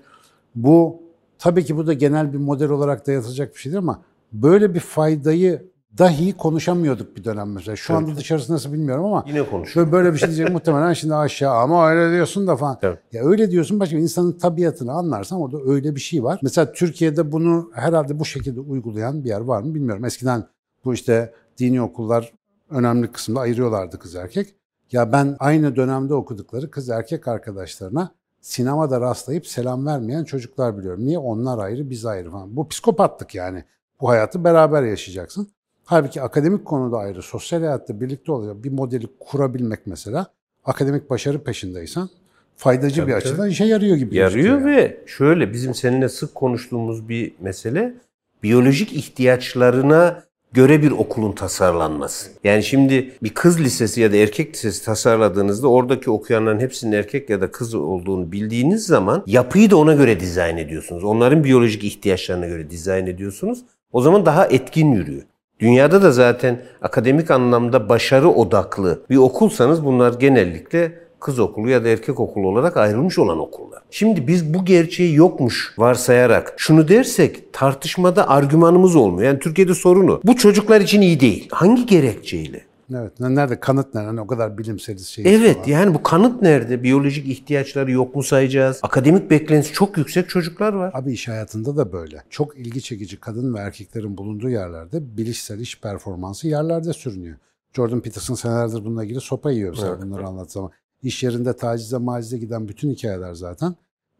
bu 0.54 1.02
tabii 1.38 1.64
ki 1.64 1.76
bu 1.76 1.86
da 1.86 1.92
genel 1.92 2.32
bir 2.32 2.38
model 2.38 2.70
olarak 2.70 3.06
dayatılacak 3.06 3.54
bir 3.54 3.60
şeydir 3.60 3.76
ama 3.76 4.02
böyle 4.32 4.74
bir 4.74 4.80
faydayı 4.80 5.75
dahi 5.98 6.36
konuşamıyorduk 6.36 7.16
bir 7.16 7.24
dönem 7.24 7.52
mesela. 7.52 7.76
Şu 7.76 7.94
anda 7.94 8.16
dışarısı 8.16 8.52
nasıl 8.52 8.72
bilmiyorum 8.72 9.04
ama 9.04 9.24
Yine 9.28 9.42
konuşuyor. 9.50 9.92
böyle, 9.92 10.12
bir 10.12 10.18
şey 10.18 10.28
diyecek 10.28 10.50
muhtemelen 10.52 10.92
şimdi 10.92 11.14
aşağı 11.14 11.54
ama 11.54 11.88
öyle 11.90 12.14
diyorsun 12.14 12.46
da 12.46 12.56
falan. 12.56 12.78
Tabii. 12.80 12.98
Ya 13.12 13.24
öyle 13.24 13.50
diyorsun 13.50 13.80
başka 13.80 13.96
insanın 13.96 14.32
tabiatını 14.32 14.92
anlarsan 14.92 15.40
orada 15.40 15.58
öyle 15.66 15.94
bir 15.94 16.00
şey 16.00 16.24
var. 16.24 16.38
Mesela 16.42 16.72
Türkiye'de 16.72 17.32
bunu 17.32 17.70
herhalde 17.74 18.20
bu 18.20 18.24
şekilde 18.24 18.60
uygulayan 18.60 19.24
bir 19.24 19.28
yer 19.28 19.40
var 19.40 19.62
mı 19.62 19.74
bilmiyorum. 19.74 20.04
Eskiden 20.04 20.44
bu 20.84 20.94
işte 20.94 21.32
dini 21.58 21.82
okullar 21.82 22.32
önemli 22.70 23.12
kısımda 23.12 23.40
ayırıyorlardı 23.40 23.98
kız 23.98 24.14
erkek. 24.14 24.54
Ya 24.92 25.12
ben 25.12 25.36
aynı 25.38 25.76
dönemde 25.76 26.14
okudukları 26.14 26.70
kız 26.70 26.88
erkek 26.90 27.28
arkadaşlarına 27.28 28.14
sinemada 28.40 29.00
rastlayıp 29.00 29.46
selam 29.46 29.86
vermeyen 29.86 30.24
çocuklar 30.24 30.78
biliyorum. 30.78 31.06
Niye? 31.06 31.18
Onlar 31.18 31.58
ayrı, 31.58 31.90
biz 31.90 32.06
ayrı 32.06 32.30
falan. 32.30 32.56
Bu 32.56 32.68
psikopatlık 32.68 33.34
yani. 33.34 33.64
Bu 34.00 34.08
hayatı 34.08 34.44
beraber 34.44 34.82
yaşayacaksın. 34.82 35.48
Halbuki 35.88 36.22
akademik 36.22 36.64
konuda 36.64 36.98
ayrı, 36.98 37.22
sosyal 37.22 37.60
hayatta 37.60 38.00
birlikte 38.00 38.32
olacak 38.32 38.64
bir 38.64 38.70
modeli 38.72 39.06
kurabilmek 39.20 39.86
mesela 39.86 40.26
akademik 40.64 41.10
başarı 41.10 41.44
peşindeysen 41.44 42.08
faydacı 42.56 42.96
Tabii, 43.00 43.06
bir 43.06 43.12
tabii. 43.12 43.28
açıdan 43.30 43.48
işe 43.50 43.64
yarıyor 43.64 43.96
gibi 43.96 44.16
Yarıyor 44.16 44.60
yani. 44.60 44.66
ve 44.66 45.00
şöyle 45.06 45.52
bizim 45.52 45.74
seninle 45.74 46.08
sık 46.08 46.34
konuştuğumuz 46.34 47.08
bir 47.08 47.32
mesele 47.40 47.94
biyolojik 48.42 48.92
ihtiyaçlarına 48.92 50.22
göre 50.52 50.82
bir 50.82 50.90
okulun 50.90 51.32
tasarlanması. 51.32 52.30
Yani 52.44 52.62
şimdi 52.62 53.12
bir 53.22 53.30
kız 53.34 53.60
lisesi 53.60 54.00
ya 54.00 54.12
da 54.12 54.16
erkek 54.16 54.54
lisesi 54.54 54.84
tasarladığınızda 54.84 55.68
oradaki 55.68 56.10
okuyanların 56.10 56.60
hepsinin 56.60 56.92
erkek 56.92 57.30
ya 57.30 57.40
da 57.40 57.50
kız 57.50 57.74
olduğunu 57.74 58.32
bildiğiniz 58.32 58.86
zaman 58.86 59.22
yapıyı 59.26 59.70
da 59.70 59.76
ona 59.76 59.94
göre 59.94 60.20
dizayn 60.20 60.56
ediyorsunuz. 60.56 61.04
Onların 61.04 61.44
biyolojik 61.44 61.84
ihtiyaçlarına 61.84 62.46
göre 62.46 62.70
dizayn 62.70 63.06
ediyorsunuz. 63.06 63.64
O 63.92 64.00
zaman 64.00 64.26
daha 64.26 64.46
etkin 64.46 64.92
yürüyor. 64.92 65.22
Dünyada 65.60 66.02
da 66.02 66.12
zaten 66.12 66.62
akademik 66.82 67.30
anlamda 67.30 67.88
başarı 67.88 68.28
odaklı 68.28 69.02
bir 69.10 69.16
okulsanız 69.16 69.84
bunlar 69.84 70.12
genellikle 70.12 70.98
kız 71.20 71.38
okulu 71.38 71.70
ya 71.70 71.84
da 71.84 71.88
erkek 71.88 72.20
okulu 72.20 72.48
olarak 72.48 72.76
ayrılmış 72.76 73.18
olan 73.18 73.38
okullar. 73.38 73.82
Şimdi 73.90 74.26
biz 74.26 74.54
bu 74.54 74.64
gerçeği 74.64 75.14
yokmuş 75.14 75.74
varsayarak 75.78 76.54
şunu 76.56 76.88
dersek 76.88 77.52
tartışmada 77.52 78.28
argümanımız 78.28 78.96
olmuyor. 78.96 79.28
Yani 79.28 79.38
Türkiye'de 79.38 79.74
sorunu 79.74 80.20
bu 80.24 80.36
çocuklar 80.36 80.80
için 80.80 81.00
iyi 81.00 81.20
değil. 81.20 81.48
Hangi 81.52 81.86
gerekçeyle? 81.86 82.60
Evet. 82.94 83.20
Nerede 83.20 83.60
kanıt 83.60 83.94
nerede? 83.94 84.06
Hani 84.06 84.20
o 84.20 84.26
kadar 84.26 84.58
bilimseliz 84.58 85.06
şey. 85.06 85.34
Evet 85.34 85.68
yani 85.68 85.94
bu 85.94 86.02
kanıt 86.02 86.42
nerede? 86.42 86.82
Biyolojik 86.82 87.28
ihtiyaçları 87.28 87.90
yok 87.90 88.14
mu 88.14 88.22
sayacağız? 88.22 88.80
Akademik 88.82 89.30
beklentisi 89.30 89.72
çok 89.72 89.98
yüksek 89.98 90.28
çocuklar 90.28 90.72
var. 90.72 90.90
Abi 90.94 91.12
iş 91.12 91.28
hayatında 91.28 91.76
da 91.76 91.92
böyle. 91.92 92.22
Çok 92.30 92.58
ilgi 92.58 92.82
çekici 92.82 93.20
kadın 93.20 93.54
ve 93.54 93.58
erkeklerin 93.58 94.16
bulunduğu 94.18 94.50
yerlerde 94.50 95.16
bilişsel 95.16 95.60
iş 95.60 95.80
performansı 95.80 96.48
yerlerde 96.48 96.92
sürünüyor. 96.92 97.36
Jordan 97.72 98.00
Peterson 98.00 98.34
senelerdir 98.34 98.84
bununla 98.84 99.04
ilgili 99.04 99.20
sopa 99.20 99.50
yiyor 99.50 99.70
mesela 99.70 99.88
Evet. 99.88 100.02
bunları 100.02 100.26
anlattığı 100.26 100.52
zaman. 100.52 100.70
İş 101.02 101.22
yerinde 101.22 101.56
tacize 101.56 101.98
macize 101.98 102.38
giden 102.38 102.68
bütün 102.68 102.90
hikayeler 102.90 103.34
zaten 103.34 103.74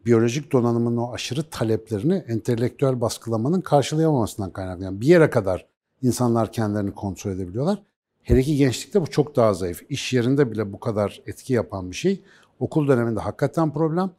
biyolojik 0.05 0.51
donanımın 0.51 0.97
o 0.97 1.13
aşırı 1.13 1.43
taleplerini 1.43 2.23
entelektüel 2.27 3.01
baskılamanın 3.01 3.61
karşılayamamasından 3.61 4.51
kaynaklanıyor. 4.51 5.01
Bir 5.01 5.07
yere 5.07 5.29
kadar 5.29 5.65
insanlar 6.01 6.51
kendilerini 6.51 6.91
kontrol 6.93 7.31
edebiliyorlar. 7.31 7.83
Hele 8.27 8.41
ki 8.43 8.55
gençlikte 8.55 9.01
bu 9.01 9.07
çok 9.07 9.35
daha 9.35 9.53
zayıf. 9.53 9.83
İş 9.89 10.13
yerinde 10.13 10.51
bile 10.51 10.73
bu 10.73 10.79
kadar 10.79 11.21
etki 11.25 11.53
yapan 11.53 11.91
bir 11.91 11.95
şey. 11.95 12.23
Okul 12.59 12.87
döneminde 12.87 13.19
hakikaten 13.19 13.73
problem. 13.73 14.11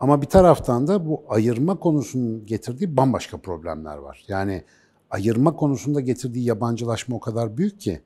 Ama 0.00 0.22
bir 0.22 0.26
taraftan 0.26 0.86
da 0.86 1.06
bu 1.06 1.22
ayırma 1.28 1.78
konusunun 1.78 2.46
getirdiği 2.46 2.96
bambaşka 2.96 3.38
problemler 3.38 3.96
var. 3.96 4.24
Yani 4.28 4.64
ayırma 5.10 5.56
konusunda 5.56 6.00
getirdiği 6.00 6.44
yabancılaşma 6.44 7.16
o 7.16 7.20
kadar 7.20 7.56
büyük 7.56 7.80
ki 7.80 8.00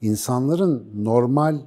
insanların 0.00 0.90
normal 1.04 1.54
e, 1.54 1.60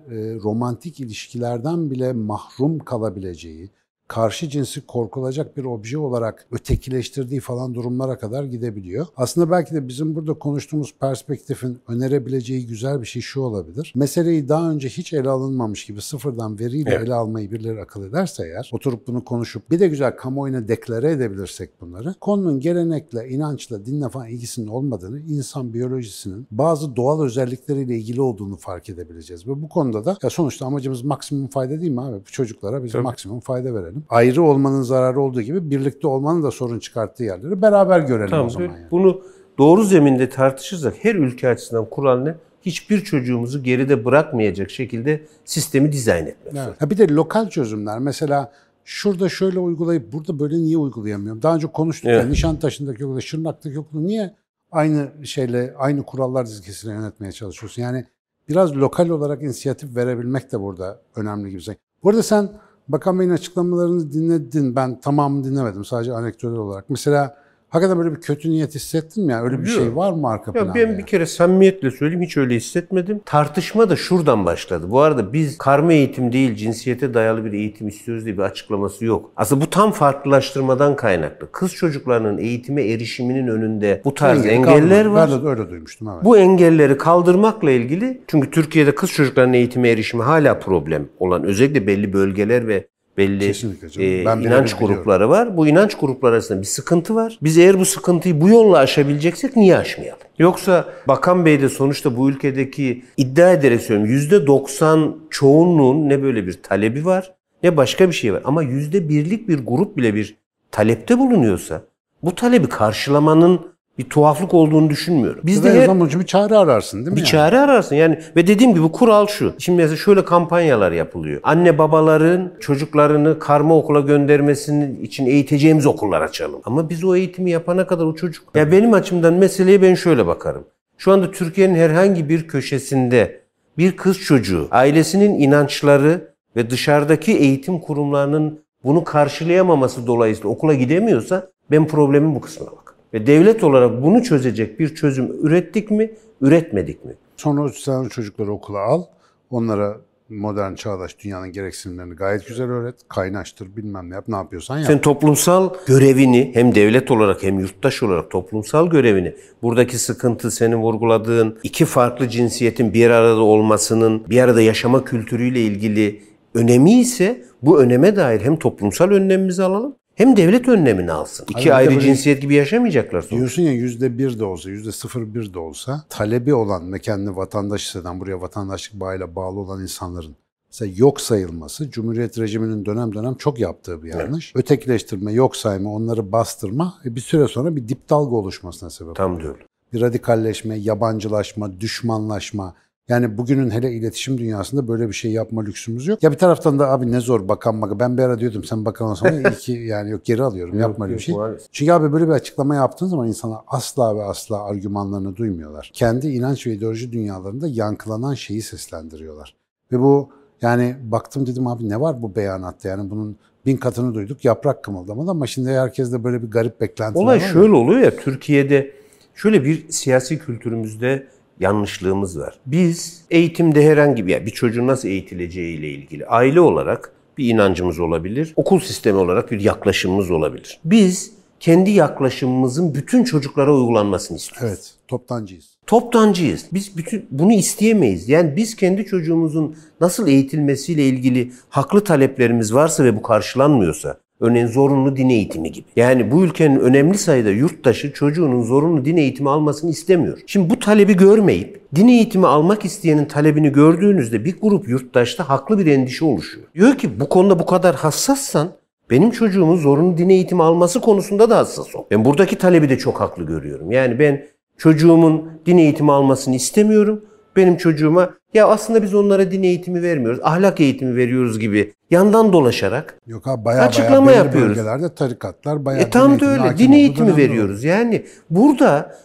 romantik 0.44 1.00
ilişkilerden 1.00 1.92
bile 1.92 2.14
mahrum 2.14 2.80
kalabileceği, 2.80 3.72
karşı 4.08 4.50
cinsi 4.50 4.86
korkulacak 4.86 5.58
bir 5.58 5.64
obje 5.66 5.98
olarak 5.98 6.48
ötekileştirdiği 6.52 7.40
falan 7.40 7.74
durumlara 7.74 8.18
kadar 8.18 8.44
gidebiliyor. 8.44 9.06
Aslında 9.18 9.52
belki 9.52 9.74
de 9.74 9.88
bizim 9.88 10.16
burada 10.16 10.34
konuştuğumuz 10.34 10.94
perspektifin 11.00 11.80
önerebileceği 11.88 12.68
güzel 12.68 13.02
bir 13.02 13.06
şey 13.06 13.22
şu 13.22 13.42
olabilir. 13.42 13.94
Meseleyi 13.96 14.50
daha 14.50 14.72
önce 14.72 14.90
hiç 14.90 15.14
ele 15.14 15.30
alınmamış 15.30 15.86
gibi 15.86 16.02
sıfırdan 16.02 16.60
veriyle 16.60 16.90
Evet. 16.94 17.08
ele 17.08 17.14
almayı 17.14 17.52
birileri 17.52 17.82
akıl 17.82 18.04
ederse 18.06 18.44
eğer, 18.46 18.70
oturup 18.74 19.08
bunu 19.08 19.24
konuşup 19.26 19.72
bir 19.72 19.80
de 19.80 19.88
güzel 19.88 20.16
kamuoyuna 20.16 20.68
deklare 20.68 21.12
edebilirsek 21.12 21.82
bunları, 21.82 22.16
konunun 22.22 22.60
gelenekle, 22.60 23.30
inançla, 23.30 23.86
dinle 23.86 24.10
falan 24.10 24.28
ilgisinin 24.28 24.68
olmadığını, 24.68 25.20
insan 25.20 25.74
biyolojisinin 25.74 26.48
bazı 26.52 26.96
doğal 26.96 27.22
özellikleriyle 27.24 27.96
ilgili 27.98 28.22
olduğunu 28.22 28.56
fark 28.58 28.90
edebileceğiz. 28.90 29.48
Ve 29.48 29.62
bu 29.62 29.70
konuda 29.70 30.06
da 30.06 30.18
ya 30.24 30.30
sonuçta 30.30 30.66
amacımız 30.66 31.02
maksimum 31.04 31.48
fayda 31.48 31.82
değil 31.82 31.92
mi 31.92 32.02
abi? 32.02 32.16
Bu 32.20 32.32
çocuklara 32.32 32.84
biz 32.84 32.92
Tabii. 32.92 33.04
maksimum 33.04 33.40
fayda 33.40 33.74
verelim. 33.76 33.93
Ayrı 34.10 34.44
olmanın 34.44 34.82
zararı 34.82 35.22
olduğu 35.22 35.42
gibi 35.42 35.72
birlikte 35.72 36.08
olmanın 36.08 36.44
da 36.44 36.52
sorun 36.52 36.80
çıkarttığı 36.80 37.24
yerleri 37.24 37.62
beraber 37.62 38.00
görelim 38.00 38.30
Tamam, 38.30 38.46
o 38.46 38.50
zaman. 38.50 38.68
Yani. 38.68 38.88
Bunu 38.92 39.22
doğru 39.58 39.84
zeminde 39.84 40.30
tartışırsak 40.30 40.94
her 41.02 41.16
ülke 41.16 41.50
açısından 41.50 41.90
kural 41.90 42.18
ne? 42.18 42.36
Hiçbir 42.62 43.04
çocuğumuzu 43.04 43.64
geride 43.64 44.06
bırakmayacak 44.06 44.70
şekilde 44.70 45.22
sistemi 45.46 45.92
dizayn 45.92 46.26
etmek. 46.26 46.54
Evet. 46.68 46.82
Ha 46.82 46.90
bir 46.90 46.98
de 46.98 47.08
lokal 47.08 47.50
çözümler. 47.50 48.00
Mesela 48.00 48.52
şurada 48.86 49.30
şöyle 49.30 49.60
uygulayıp 49.60 50.14
burada 50.14 50.40
böyle 50.40 50.58
niye 50.58 50.78
uygulayamıyorum? 50.78 51.42
Daha 51.42 51.56
önce 51.56 51.68
konuştuk 51.68 52.06
ya 52.06 52.14
Evet. 52.14 52.30
Nişantaşı'ndaki 52.30 53.06
okulda, 53.06 53.22
Şırnak'taki 53.22 53.80
okulda 53.80 54.02
niye 54.02 54.34
aynı 54.72 55.08
şeyle, 55.24 55.74
aynı 55.78 56.04
kurallar 56.04 56.46
dizgisiyle 56.46 56.94
yönetmeye 56.94 57.32
çalışıyorsun? 57.32 57.82
Yani 57.82 58.06
biraz 58.50 58.76
lokal 58.76 59.10
olarak 59.10 59.44
inisiyatif 59.44 59.96
verebilmek 59.96 60.52
de 60.52 60.62
burada 60.62 61.02
önemli 61.16 61.50
gibi. 61.50 61.62
Bu 62.04 62.10
arada 62.10 62.24
sen 62.24 62.50
Bakan 62.88 63.20
Bey'in 63.20 63.32
açıklamalarını 63.32 64.12
dinledin. 64.12 64.76
Ben 64.76 65.00
tamamını 65.00 65.44
dinlemedim. 65.44 65.86
Sadece 65.86 66.14
anekdotal 66.14 66.58
olarak. 66.58 66.90
Mesela 66.90 67.43
hakikaten 67.74 67.98
böyle 68.00 68.16
bir 68.16 68.22
kötü 68.22 68.50
niyet 68.50 68.76
hissettin 68.76 69.26
mi? 69.26 69.32
Yani 69.32 69.44
öyle 69.44 69.62
bir 69.62 69.68
Yok. 69.68 69.76
şey 69.82 69.96
var 69.96 70.12
mı 70.14 70.28
arka 70.30 70.52
Ya 70.52 70.54
planda? 70.54 70.76
ben 70.76 70.80
yani? 70.80 70.98
bir 70.98 71.06
kere 71.06 71.26
samimiyetle 71.26 71.92
söyleyeyim 71.92 72.22
hiç 72.24 72.38
öyle 72.38 72.56
hissetmedim. 72.56 73.22
Tartışma 73.26 73.90
da 73.90 73.96
şuradan 73.96 74.46
başladı. 74.46 74.86
Bu 74.90 75.00
arada 75.02 75.34
biz 75.34 75.58
karma 75.58 75.94
eğitim 75.94 76.32
değil 76.32 76.56
cinsiyete 76.56 77.14
dayalı 77.14 77.46
bir 77.46 77.54
eğitim 77.54 77.88
istiyoruz 77.88 78.26
diye 78.26 78.38
bir 78.38 78.42
açıklaması 78.44 79.06
yok. 79.06 79.32
Aslında 79.36 79.62
bu 79.66 79.70
tam 79.70 79.92
farklılaştırmadan 79.92 80.96
kaynaklı. 80.96 81.52
Kız 81.52 81.74
çocuklarının 81.74 82.38
eğitime 82.38 82.84
erişiminin 82.84 83.48
önünde 83.48 84.02
bu 84.06 84.14
tarz 84.14 84.38
Engeli 84.46 84.52
engeller 84.54 85.04
kalmadı. 85.04 85.14
var. 85.14 85.30
Ben 85.40 85.46
de 85.46 85.50
öyle 85.62 85.70
duymuştum. 85.70 86.08
Evet. 86.14 86.24
Bu 86.26 86.38
engelleri 86.38 86.98
kaldırmakla 86.98 87.72
ilgili 87.72 88.22
çünkü 88.28 88.52
Türkiye'de 88.52 88.96
kız 88.96 89.12
çocuklarının 89.12 89.54
eğitime 89.54 89.90
erişimi 89.90 90.24
hala 90.24 90.60
problem 90.60 91.08
olan 91.20 91.44
özellikle 91.44 91.88
belli 91.88 92.14
bölgeler 92.14 92.68
ve 92.68 92.88
belli 93.18 93.50
e, 93.98 94.26
Ben 94.26 94.40
inanç 94.40 94.74
grupları 94.74 95.30
var. 95.30 95.58
Bu 95.58 95.68
inanç 95.68 95.96
grupları 95.96 96.34
arasında 96.34 96.62
bir 96.62 96.68
sıkıntı 96.68 97.16
var. 97.16 97.40
Biz 97.42 97.58
eğer 97.58 97.80
bu 97.80 97.86
sıkıntıyı 97.86 98.42
bu 98.42 98.50
yolla 98.50 98.78
aşabileceksek 98.78 99.56
niye 99.56 99.78
aşmayalım? 99.78 100.20
Yoksa 100.40 100.86
Bakan 101.08 101.46
Bey 101.46 101.62
de 101.62 101.70
sonuçta 101.70 102.18
bu 102.18 102.30
ülkedeki 102.30 103.04
iddia 103.18 103.52
ederek 103.52 103.82
söylüyorum 103.82 104.38
%90 104.46 105.12
çoğunluğun 105.30 106.10
ne 106.10 106.24
böyle 106.24 106.48
bir 106.48 106.54
talebi 106.64 107.06
var 107.06 107.34
ne 107.64 107.78
başka 107.78 108.08
bir 108.08 108.14
şey 108.14 108.34
var. 108.34 108.42
Ama 108.46 108.64
%1'lik 108.64 109.50
bir 109.50 109.66
grup 109.66 109.98
bile 109.98 110.16
bir 110.16 110.38
talepte 110.72 111.20
bulunuyorsa 111.20 111.82
bu 112.24 112.36
talebi 112.36 112.70
karşılamanın 112.70 113.73
bir 113.98 114.04
tuhaflık 114.04 114.54
olduğunu 114.54 114.90
düşünmüyorum. 114.90 115.42
Biz 115.44 115.64
de 115.64 115.74
her- 115.74 115.86
zaman 115.86 116.10
bir 116.20 116.26
çare 116.26 116.58
ararsın 116.58 116.98
değil 116.98 117.10
mi? 117.10 117.16
bir 117.16 117.22
yani? 117.22 117.30
çare 117.30 117.60
ararsın 117.60 117.96
yani 117.96 118.20
ve 118.36 118.48
dediğim 118.48 118.74
gibi 118.76 118.92
kural 118.92 119.28
şu. 119.28 119.54
Şimdi 119.58 119.78
mesela 119.78 119.98
şöyle 119.98 120.26
kampanyalar 120.26 120.92
yapılıyor. 120.92 121.40
Anne 121.44 121.78
babaların 121.78 122.52
çocuklarını 122.60 123.40
karma 123.40 123.78
okula 123.78 124.00
göndermesinin 124.00 125.04
için 125.04 125.26
eğiteceğimiz 125.26 125.86
okullar 125.86 126.22
açalım. 126.22 126.62
Ama 126.66 126.90
biz 126.90 127.04
o 127.04 127.16
eğitimi 127.16 127.52
yapana 127.52 127.88
kadar 127.88 128.06
o 128.06 128.16
çocuk... 128.16 128.44
Ya 128.56 128.72
benim 128.72 128.94
açımdan 128.94 129.34
meseleye 129.34 129.82
ben 129.82 129.96
şöyle 129.96 130.28
bakarım. 130.28 130.64
Şu 130.98 131.12
anda 131.12 131.32
Türkiye'nin 131.32 131.76
herhangi 131.76 132.30
bir 132.30 132.48
köşesinde 132.48 133.42
bir 133.78 133.98
kız 133.98 134.20
çocuğu 134.20 134.68
ailesinin 134.72 135.40
inançları 135.40 136.34
ve 136.56 136.70
dışarıdaki 136.70 137.38
eğitim 137.38 137.80
kurumlarının 137.80 138.60
bunu 138.84 139.04
karşılayamaması 139.04 140.08
dolayısıyla 140.08 140.50
okula 140.50 140.74
gidemiyorsa 140.74 141.48
ben 141.72 141.88
problemin 141.88 142.36
bu 142.36 142.42
kısmına. 142.42 142.83
Ve 143.14 143.28
devlet 143.28 143.64
olarak 143.64 144.04
bunu 144.04 144.24
çözecek 144.24 144.80
bir 144.80 144.96
çözüm 144.96 145.32
ürettik 145.42 145.92
mi, 145.92 146.12
üretmedik 146.42 147.06
mi? 147.06 147.14
Sonra 147.38 147.70
sen 147.70 148.10
çocukları 148.10 148.52
okula 148.52 148.80
al. 148.80 149.04
Onlara 149.50 149.98
modern 150.30 150.76
çağdaş 150.76 151.20
dünyanın 151.20 151.52
gereksinimlerini 151.52 152.16
gayet 152.16 152.48
güzel 152.48 152.70
öğret. 152.70 152.96
Kaynaştır 153.10 153.76
bilmem 153.76 154.10
ne 154.10 154.14
yap 154.14 154.28
ne 154.28 154.36
yapıyorsan 154.36 154.78
yap. 154.78 154.88
Sen 154.88 155.02
toplumsal 155.02 155.70
görevini 155.88 156.52
hem 156.54 156.76
devlet 156.76 157.12
olarak 157.12 157.44
hem 157.44 157.60
yurttaş 157.60 158.04
olarak 158.04 158.32
toplumsal 158.32 158.90
görevini 158.90 159.36
buradaki 159.62 159.98
sıkıntı 159.98 160.52
senin 160.52 160.76
vurguladığın 160.76 161.60
iki 161.64 161.86
farklı 161.86 162.30
cinsiyetin 162.30 162.94
bir 162.94 163.10
arada 163.10 163.42
olmasının 163.42 164.24
bir 164.30 164.42
arada 164.42 164.62
yaşama 164.62 165.04
kültürüyle 165.04 165.62
ilgili 165.62 166.22
önemi 166.54 167.00
ise 167.00 167.46
bu 167.62 167.82
öneme 167.82 168.16
dair 168.16 168.42
hem 168.42 168.56
toplumsal 168.56 169.12
önlemimizi 169.12 169.64
alalım 169.64 169.96
hem 170.16 170.38
devlet 170.38 170.68
önlemini 170.68 171.12
alsın. 171.12 171.46
İki 171.50 171.70
de 171.70 171.74
ayrı 171.74 172.00
cinsiyet 172.00 172.42
gibi 172.42 172.56
yaşamayacaklar 172.56 173.22
sonuçta. 173.22 173.38
Diyorsun 173.38 173.62
ya 173.62 173.72
yüzde 173.74 174.18
bir 174.18 174.40
de 174.40 174.44
olsa, 174.44 174.70
yüzde 174.70 174.92
sıfır 174.92 175.34
bir 175.34 175.54
de 175.54 175.60
olsa 175.60 176.04
talebi 176.10 176.54
olan 176.54 176.94
ve 176.94 177.00
kendini 177.00 177.36
vatandaş 177.36 177.86
hisseden, 177.88 178.20
buraya 178.20 178.42
vatandaşlık 178.42 179.00
bağıyla 179.00 179.36
bağlı 179.36 179.60
olan 179.60 179.82
insanların 179.82 180.36
mesela 180.70 180.94
yok 180.98 181.22
sayılması, 181.22 181.92
Cumhuriyet 181.92 182.40
rejiminin 182.40 182.86
dönem 182.86 183.14
dönem 183.14 183.36
çok 183.36 183.60
yaptığı 183.60 184.04
bir 184.04 184.10
yanlış. 184.10 184.56
Ötekileştirme, 184.56 185.34
yok 185.34 185.56
sayma, 185.56 185.94
onları 185.94 186.32
bastırma 186.32 186.94
ve 187.06 187.16
bir 187.16 187.22
süre 187.22 187.48
sonra 187.48 187.76
bir 187.76 187.88
dip 187.88 188.10
dalga 188.10 188.36
oluşmasına 188.36 188.90
sebep 188.90 189.16
Tam 189.16 189.38
öyle. 189.38 189.48
bir 189.94 190.02
radikalleşme, 190.02 190.76
yabancılaşma, 190.76 191.82
düşmanlaşma, 191.82 192.76
Yani 193.10 193.38
bugünün 193.38 193.70
hele 193.72 193.92
iletişim 193.92 194.38
dünyasında 194.38 194.88
böyle 194.88 195.08
bir 195.08 195.14
şey 195.14 195.32
yapma 195.32 195.64
lüksümüz 195.64 196.08
yok. 196.08 196.24
Ya 196.24 196.32
bir 196.32 196.38
taraftan 196.38 196.80
da 196.80 196.90
abi 196.90 197.12
ne 197.12 197.20
zor 197.20 197.48
bakan 197.48 197.82
bakan. 197.82 198.00
Ben 198.00 198.18
bir 198.18 198.24
ara 198.24 198.40
diyordum 198.40 198.64
sen 198.64 198.86
bakan 198.86 199.08
olsan 199.08 199.34
iyi 199.34 199.58
ki 199.58 199.72
yani 199.88 200.12
yok 200.12 200.26
geri 200.26 200.44
alıyorum 200.44 200.80
yapma 200.80 201.06
öyle 201.06 201.16
bir 201.16 201.20
şey. 201.20 201.36
Çünkü 201.72 201.92
abi 201.92 202.14
böyle 202.14 202.28
bir 202.28 202.34
açıklama 202.34 202.76
yaptığın 202.76 203.08
zaman 203.08 203.28
insana 203.28 203.62
asla 203.68 204.16
ve 204.16 204.24
asla 204.24 204.64
argümanlarını 204.64 205.36
duymuyorlar. 205.36 205.92
Kendi 205.94 206.28
inanç 206.28 206.68
ve 206.68 206.72
ideoloji 206.72 207.12
dünyalarında 207.12 207.68
yankılanan 207.68 208.34
şeyi 208.34 208.62
seslendiriyorlar. 208.62 209.56
Ve 209.92 210.00
bu 210.00 210.30
yani 210.62 210.96
baktım 211.04 211.48
dedim 211.48 211.68
abi 211.68 211.90
ne 211.90 212.02
var 212.02 212.22
bu 212.22 212.36
beyanatta 212.36 212.90
yani 212.90 213.10
bunun 213.10 213.38
bin 213.66 213.78
katını 213.78 214.14
duyduk 214.14 214.46
yaprak 214.46 214.84
kımıldamadı 214.84 215.32
ama 215.32 215.48
şimdi 215.48 215.70
herkes 215.70 216.12
de 216.12 216.24
böyle 216.24 216.44
bir 216.44 216.52
garip 216.52 216.82
beklenti 216.82 217.20
Olay 217.20 217.38
var. 217.38 217.44
şöyle 217.44 217.74
oluyor 217.74 218.00
ya 218.00 218.16
Türkiye'de 218.16 218.92
şöyle 219.36 219.64
bir 219.64 219.90
siyasi 219.90 220.40
kültürümüzde 220.40 221.28
yanlışlığımız 221.60 222.40
var. 222.40 222.60
Biz 222.66 223.26
eğitimde 223.32 223.86
herhangi 223.86 224.28
bir 224.28 224.32
yani 224.32 224.46
bir 224.46 224.52
çocuğun 224.52 224.88
nasıl 224.88 225.08
eğitileceği 225.08 225.78
ile 225.78 225.90
ilgili 225.90 226.26
aile 226.26 226.60
olarak 226.60 227.12
bir 227.38 227.50
inancımız 227.50 228.00
olabilir. 228.00 228.54
Okul 228.56 228.80
sistemi 228.80 229.18
olarak 229.18 229.52
bir 229.52 229.60
yaklaşımımız 229.60 230.32
olabilir. 230.32 230.80
Biz 230.86 231.32
kendi 231.60 231.92
yaklaşımımızın 231.92 232.96
bütün 232.96 233.24
çocuklara 233.24 233.76
uygulanmasını 233.76 234.38
istiyoruz. 234.38 234.68
Evet 234.70 234.94
toptancıyız. 235.08 235.78
Toptancıyız. 235.88 236.66
Biz 236.74 236.98
bütün 236.98 237.26
bunu 237.32 237.54
isteyemeyiz. 237.54 238.30
Yani 238.30 238.56
biz 238.56 238.76
kendi 238.76 239.06
çocuğumuzun 239.06 239.76
nasıl 240.02 240.28
eğitilmesiyle 240.28 241.08
ilgili 241.08 241.52
haklı 241.70 242.04
taleplerimiz 242.04 242.74
varsa 242.74 243.04
ve 243.04 243.16
bu 243.16 243.22
karşılanmıyorsa, 243.22 244.18
örneğin 244.44 244.68
zorunlu 244.68 245.16
din 245.16 245.30
eğitimi 245.30 245.72
gibi. 245.72 245.86
Yani 245.96 246.32
bu 246.32 246.44
ülkenin 246.44 246.80
önemli 246.80 247.18
sayıda 247.18 247.50
yurttaşı 247.50 248.14
çocuğunun 248.14 248.62
zorunlu 248.62 249.06
din 249.06 249.18
eğitimi 249.18 249.50
almasını 249.50 249.92
istemiyor. 249.92 250.40
Şimdi 250.48 250.70
bu 250.70 250.80
talebi 250.80 251.18
görmeyip 251.18 251.82
din 251.96 252.08
eğitimi 252.08 252.48
almak 252.48 252.86
isteyenin 252.86 253.26
talebini 253.26 253.72
gördüğünüzde 253.72 254.46
bir 254.46 254.56
grup 254.62 254.90
yurttaşta 254.90 255.50
haklı 255.50 255.80
bir 255.80 255.86
endişe 255.86 256.26
oluşuyor. 256.26 256.68
Diyor 256.76 256.98
ki 256.98 257.20
bu 257.20 257.30
konuda 257.30 257.60
bu 257.60 257.66
kadar 257.66 257.96
hassassan 257.96 258.72
benim 259.10 259.32
çocuğumun 259.32 259.78
zorunlu 259.78 260.18
din 260.18 260.30
eğitimi 260.30 260.64
alması 260.64 261.02
konusunda 261.02 261.50
da 261.50 261.58
hassas 261.58 261.96
ol. 261.96 262.04
Ben 262.12 262.26
buradaki 262.26 262.58
talebi 262.58 262.90
de 262.90 262.98
çok 262.98 263.22
haklı 263.22 263.44
görüyorum. 263.44 263.92
Yani 263.92 264.20
ben 264.20 264.46
çocuğumun 264.78 265.50
din 265.66 265.78
eğitimi 265.78 266.12
almasını 266.12 266.56
istemiyorum. 266.56 267.26
Benim 267.56 267.78
çocuğuma 267.78 268.34
ya 268.54 268.68
aslında 268.68 269.04
biz 269.04 269.14
onlara 269.14 269.52
din 269.52 269.64
eğitimi 269.64 270.02
vermiyoruz, 270.02 270.40
ahlak 270.44 270.80
eğitimi 270.80 271.16
veriyoruz 271.16 271.60
gibi 271.60 271.94
yandan 272.10 272.54
dolaşarak 272.54 273.20
Yok 273.28 273.48
abi 273.48 273.66
bayağı 273.66 273.86
Açıklama 273.86 274.28
bayağı 274.28 274.46
yapıyoruz. 274.46 274.78
bölgelerde 274.78 275.16
tarikatlar 275.16 275.86
bayağı 275.86 276.02
e 276.02 276.10
tam 276.10 276.40
da 276.40 276.46
öyle 276.46 276.78
din 276.78 276.92
eğitimi 276.92 277.38
veriyoruz. 277.38 277.84
Yani 277.84 278.26
burada 278.50 279.16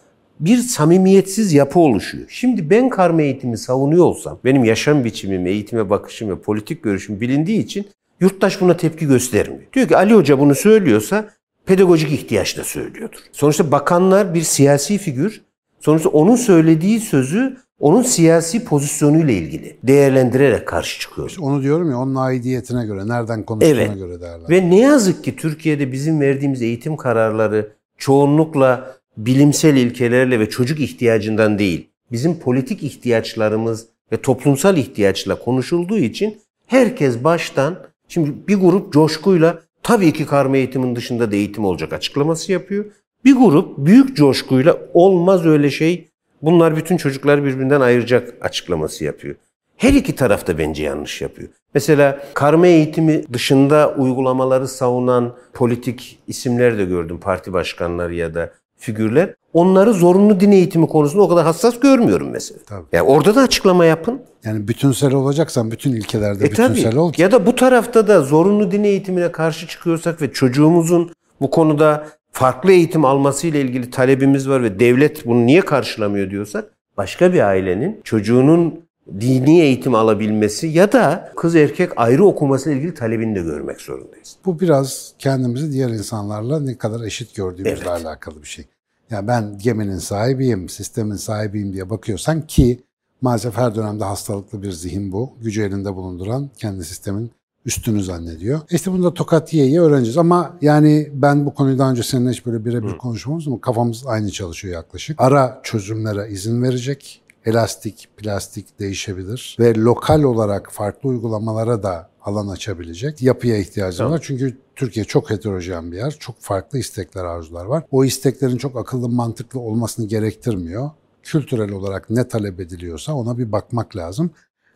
bir 0.41 0.57
samimiyetsiz 0.57 1.53
yapı 1.53 1.81
oluşuyor. 1.81 2.27
Şimdi 2.29 2.71
ben 2.71 2.89
karma 2.89 3.23
eğitimi 3.23 3.59
savunuyor 3.59 4.05
olsam, 4.05 4.39
benim 4.45 4.65
yaşam 4.65 5.05
biçimim, 5.05 5.47
eğitime 5.47 5.91
bakışım 5.91 6.31
ve 6.31 6.39
politik 6.39 6.83
görüşüm 6.83 7.21
bilindiği 7.21 7.59
için 7.59 7.89
yurttaş 8.21 8.61
buna 8.61 8.77
tepki 8.77 9.07
göstermiyor. 9.07 9.63
Diyor 9.73 9.89
ki 9.89 9.97
Ali 9.97 10.15
Hoca 10.15 10.39
bunu 10.39 10.55
söylüyorsa 10.55 11.29
pedagojik 11.67 12.13
ihtiyaç 12.13 12.59
da 12.59 12.65
söylüyordur. 12.65 13.19
Sonuçta 13.33 13.73
bakanlar 13.73 14.35
bir 14.35 14.43
siyasi 14.43 14.99
figür. 14.99 15.43
Sonuçta 15.81 16.09
onun 16.09 16.37
söylediği 16.37 17.01
sözü 17.01 17.57
onun 17.81 18.03
siyasi 18.03 18.65
pozisyonuyla 18.65 19.35
ilgili 19.35 19.77
değerlendirerek 19.83 20.69
karşı 20.69 21.01
çıkıyor. 21.01 21.37
Onu 21.41 21.63
diyorum 21.63 21.91
ya 21.91 21.99
onun 21.99 22.15
aidiyetine 22.15 22.87
göre, 22.87 23.09
nereden 23.09 23.43
konuştuğuna 23.43 23.71
Evet. 23.71 23.99
göre 23.99 24.21
değerler. 24.21 24.51
Ve 24.51 24.71
ne 24.71 24.81
yazık 24.81 25.25
ki 25.25 25.37
Türkiye'de 25.37 25.93
bizim 25.93 26.21
verdiğimiz 26.21 26.63
eğitim 26.63 26.97
kararları 26.97 27.73
çoğunlukla 27.99 28.97
bilimsel 29.17 29.77
ilkelerle 29.77 30.41
ve 30.41 30.49
çocuk 30.49 30.81
ihtiyacından 30.81 31.59
değil, 31.59 31.91
bizim 32.13 32.39
politik 32.39 32.83
ihtiyaçlarımız 32.83 33.87
ve 34.13 34.17
toplumsal 34.17 34.77
ihtiyaçla 34.77 35.39
konuşulduğu 35.39 35.99
için 35.99 36.39
herkes 36.67 37.25
baştan 37.25 37.79
şimdi 38.09 38.49
bir 38.49 38.57
grup 38.57 38.93
coşkuyla 38.93 39.59
tabii 39.83 40.13
ki 40.13 40.27
karma 40.27 40.57
eğitimin 40.57 40.97
dışında 40.97 41.33
da 41.33 41.37
eğitim 41.37 41.65
olacak 41.65 41.93
açıklaması 41.93 42.53
yapıyor. 42.53 42.85
Bir 43.25 43.35
grup 43.35 43.79
büyük 43.79 44.17
coşkuyla 44.17 44.79
olmaz 44.95 45.47
öyle 45.47 45.71
şey 45.71 46.08
bunlar 46.43 46.77
bütün 46.77 46.97
çocukları 46.97 47.45
birbirinden 47.45 47.81
ayıracak 47.81 48.35
açıklaması 48.41 49.05
yapıyor. 49.05 49.35
Her 49.77 49.93
iki 49.93 50.15
taraf 50.15 50.47
da 50.47 50.59
bence 50.59 50.83
yanlış 50.85 51.21
yapıyor. 51.21 51.49
Mesela 51.75 52.19
karma 52.35 52.67
eğitimi 52.67 53.23
dışında 53.33 53.95
uygulamaları 53.99 54.69
savunan 54.69 55.35
politik 55.55 56.19
isimler 56.27 56.79
de 56.79 56.85
gördüm. 56.85 57.21
Parti 57.21 57.53
başkanları 57.53 58.15
ya 58.15 58.35
da 58.35 58.51
figürler. 58.77 59.35
Onları 59.53 59.93
zorunlu 59.93 60.41
din 60.41 60.53
eğitimi 60.53 60.87
konusunda 60.87 61.23
o 61.23 61.29
kadar 61.29 61.45
hassas 61.45 61.81
görmüyorum 61.81 62.29
mesela. 62.31 62.61
Tabii. 62.67 62.85
Yani 62.93 63.03
orada 63.09 63.35
da 63.35 63.41
açıklama 63.41 63.85
yapın. 63.85 64.21
Yani 64.45 64.69
bütünsel 64.69 65.15
olacaksan 65.15 65.71
bütün 65.71 65.93
ilkelerde 65.93 66.45
E 66.47 66.51
tabii. 66.51 66.71
bütünsel 66.71 66.97
ol 66.97 67.13
ki. 67.13 67.23
Ya 67.23 67.33
da 67.33 67.47
bu 67.47 67.55
tarafta 67.55 68.09
da 68.09 68.21
zorunlu 68.23 68.71
din 68.71 68.85
eğitimine 68.85 69.33
karşı 69.33 69.67
çıkıyorsak 69.69 70.23
ve 70.23 70.33
çocuğumuzun 70.33 71.11
bu 71.41 71.51
konuda 71.51 72.07
farklı 72.39 72.73
eğitim 72.73 73.05
alması 73.05 73.47
ile 73.47 73.61
ilgili 73.61 73.91
talebimiz 73.91 74.49
var 74.49 74.63
ve 74.63 74.81
devlet 74.81 75.27
bunu 75.27 75.47
niye 75.47 75.61
karşılamıyor 75.61 76.31
diyorsak 76.31 76.71
başka 76.97 77.33
bir 77.33 77.41
ailenin 77.41 78.01
çocuğunun 78.05 78.81
dini 79.21 79.61
eğitim 79.61 79.95
alabilmesi 79.95 80.67
ya 80.67 80.93
da 80.93 81.33
kız 81.37 81.57
erkek 81.57 81.91
ayrı 81.97 82.25
okuması 82.25 82.71
ile 82.71 82.79
ilgili 82.79 82.95
talebini 82.95 83.35
de 83.35 83.41
görmek 83.41 83.81
zorundayız. 83.81 84.37
Bu 84.45 84.61
biraz 84.61 85.15
kendimizi 85.19 85.73
diğer 85.73 85.89
insanlarla 85.89 86.61
ne 86.61 86.79
kadar 86.79 87.05
eşit 87.05 87.35
gördüğümüzle 87.35 87.77
Evet. 87.77 88.07
alakalı 88.07 88.43
bir 88.43 88.49
şey. 88.49 88.65
Ya 89.11 89.27
ben 89.27 89.59
geminin 89.59 89.99
sahibiyim, 89.99 90.69
sistemin 90.69 91.17
sahibiyim 91.17 91.73
diye 91.73 91.91
bakıyorsan 91.91 92.47
ki 92.47 92.81
maalesef 93.21 93.57
her 93.57 93.75
dönemde 93.75 94.05
hastalıklı 94.05 94.63
bir 94.63 94.71
zihin 94.71 95.13
bu. 95.13 95.33
Gücü 95.43 95.63
elinde 95.63 95.95
bulunduran 95.95 96.51
kendi 96.59 96.85
sistemin 96.85 97.31
üstünü 97.69 98.03
zannediyor. 98.03 98.59
E 98.59 98.75
İşte 98.75 98.93
bunu 98.93 99.05
da 99.05 99.15
tokat 99.15 99.55
yiye 99.55 99.67
yiye 99.67 99.81
öğreneceğiz. 99.81 100.19
Ama 100.19 100.57
yani 100.61 101.11
ben 101.13 101.47
bu 101.47 101.55
konuyu 101.55 101.79
daha 101.79 101.91
önce 101.91 102.03
seninle 102.03 102.31
hiç 102.31 102.47
böyle 102.47 102.65
birebir 102.65 102.97
konuşmamız 102.99 103.49
ama 103.49 103.61
kafamız 103.61 104.07
aynı 104.07 104.31
çalışıyor 104.31 104.75
yaklaşık. 104.75 105.21
Ara 105.21 105.61
çözümlere 105.63 106.31
izin 106.31 106.63
verecek. 106.63 107.23
Elastik, 107.45 108.09
plastik 108.17 108.79
değişebilir 108.81 109.57
ve 109.61 109.75
lokal 109.75 110.23
olarak 110.23 110.73
farklı 110.73 111.09
uygulamalara 111.09 111.83
da 111.83 112.11
alan 112.25 112.49
açabilecek 112.49 113.23
yapıya 113.23 113.57
ihtiyacı 113.57 114.05
var. 114.05 114.21
Çünkü 114.23 114.59
Türkiye 114.77 115.05
çok 115.05 115.31
heterojen 115.31 115.93
bir 115.93 115.97
yer. 115.97 116.17
Çok 116.21 116.41
farklı 116.41 116.79
istekler, 116.79 117.25
arzular 117.25 117.65
var. 117.65 117.85
O 117.91 118.05
isteklerin 118.05 118.57
çok 118.57 118.77
akıllı, 118.77 119.09
mantıklı 119.09 119.61
olmasını 119.61 120.07
gerektirmiyor. 120.07 120.91
Kültürel 121.23 121.73
olarak 121.73 122.11
ne 122.11 122.29
talep 122.29 122.61
ediliyorsa 122.61 123.15
ona 123.15 123.39
bir 123.39 123.53
bakmak 123.53 123.97
lazım. 123.97 124.31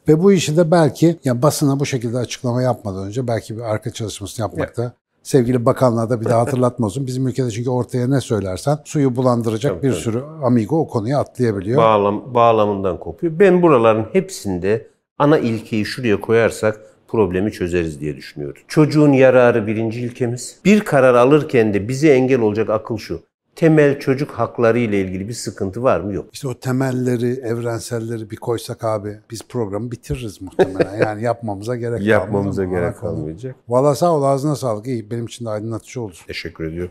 Ve 0.08 0.22
bu 0.22 0.32
işi 0.32 0.56
de 0.56 0.70
belki 0.70 1.16
ya 1.24 1.42
basına 1.42 1.80
bu 1.80 1.86
şekilde 1.86 2.18
açıklama 2.18 2.62
yapmadan 2.62 3.06
önce 3.06 3.26
belki 3.28 3.56
bir 3.56 3.62
arka 3.62 3.90
çalışmasını 3.90 4.44
yapmakta 4.44 4.92
sevgili 5.22 5.66
bakanlığa 5.66 6.10
da 6.10 6.20
bir 6.20 6.24
daha 6.24 6.40
hatırlatma 6.40 6.86
olsun. 6.86 7.06
Bizim 7.06 7.26
ülkede 7.28 7.50
çünkü 7.50 7.70
ortaya 7.70 8.06
ne 8.08 8.20
söylersen 8.20 8.78
suyu 8.84 9.16
bulandıracak 9.16 9.72
Tabii, 9.72 9.82
bir 9.82 9.92
tabii. 9.92 10.00
sürü 10.00 10.22
amigo 10.44 10.78
o 10.78 10.88
konuya 10.88 11.18
atlayabiliyor. 11.18 11.78
Bağlam, 11.78 12.34
bağlamından 12.34 13.00
kopuyor. 13.00 13.38
Ben 13.38 13.62
buraların 13.62 14.06
hepsinde 14.12 14.86
ana 15.18 15.38
ilkeyi 15.38 15.84
şuraya 15.84 16.20
koyarsak 16.20 16.80
problemi 17.08 17.52
çözeriz 17.52 18.00
diye 18.00 18.16
düşünüyorum. 18.16 18.62
Çocuğun 18.68 19.12
yararı 19.12 19.66
birinci 19.66 20.00
ilkemiz. 20.00 20.58
Bir 20.64 20.80
karar 20.80 21.14
alırken 21.14 21.74
de 21.74 21.88
bize 21.88 22.08
engel 22.12 22.40
olacak 22.40 22.70
akıl 22.70 22.96
şu. 22.96 23.22
Temel 23.56 23.98
çocuk 23.98 24.30
hakları 24.30 24.78
ile 24.78 25.00
ilgili 25.00 25.28
bir 25.28 25.32
sıkıntı 25.32 25.82
var 25.82 26.00
mı? 26.00 26.14
Yok. 26.14 26.26
İşte 26.32 26.48
o 26.48 26.54
temelleri, 26.54 27.32
evrenselleri 27.32 28.30
bir 28.30 28.36
koysak 28.36 28.84
abi 28.84 29.18
biz 29.30 29.42
programı 29.48 29.90
bitiririz 29.90 30.42
muhtemelen. 30.42 30.98
Yani 30.98 31.22
yapmamıza 31.24 31.76
gerek 31.76 31.90
kalmaz 31.98 32.06
Yapmamıza 32.06 32.64
gerek 32.64 32.96
kalmayacak. 32.96 33.54
Valla 33.68 33.94
sağ 33.94 34.12
ol 34.12 34.22
ağzına 34.22 34.56
sağlık. 34.56 34.86
İyi 34.86 35.10
benim 35.10 35.26
için 35.26 35.44
de 35.44 35.50
aydınlatıcı 35.50 36.00
olur. 36.00 36.24
Teşekkür 36.26 36.64
ediyorum. 36.64 36.90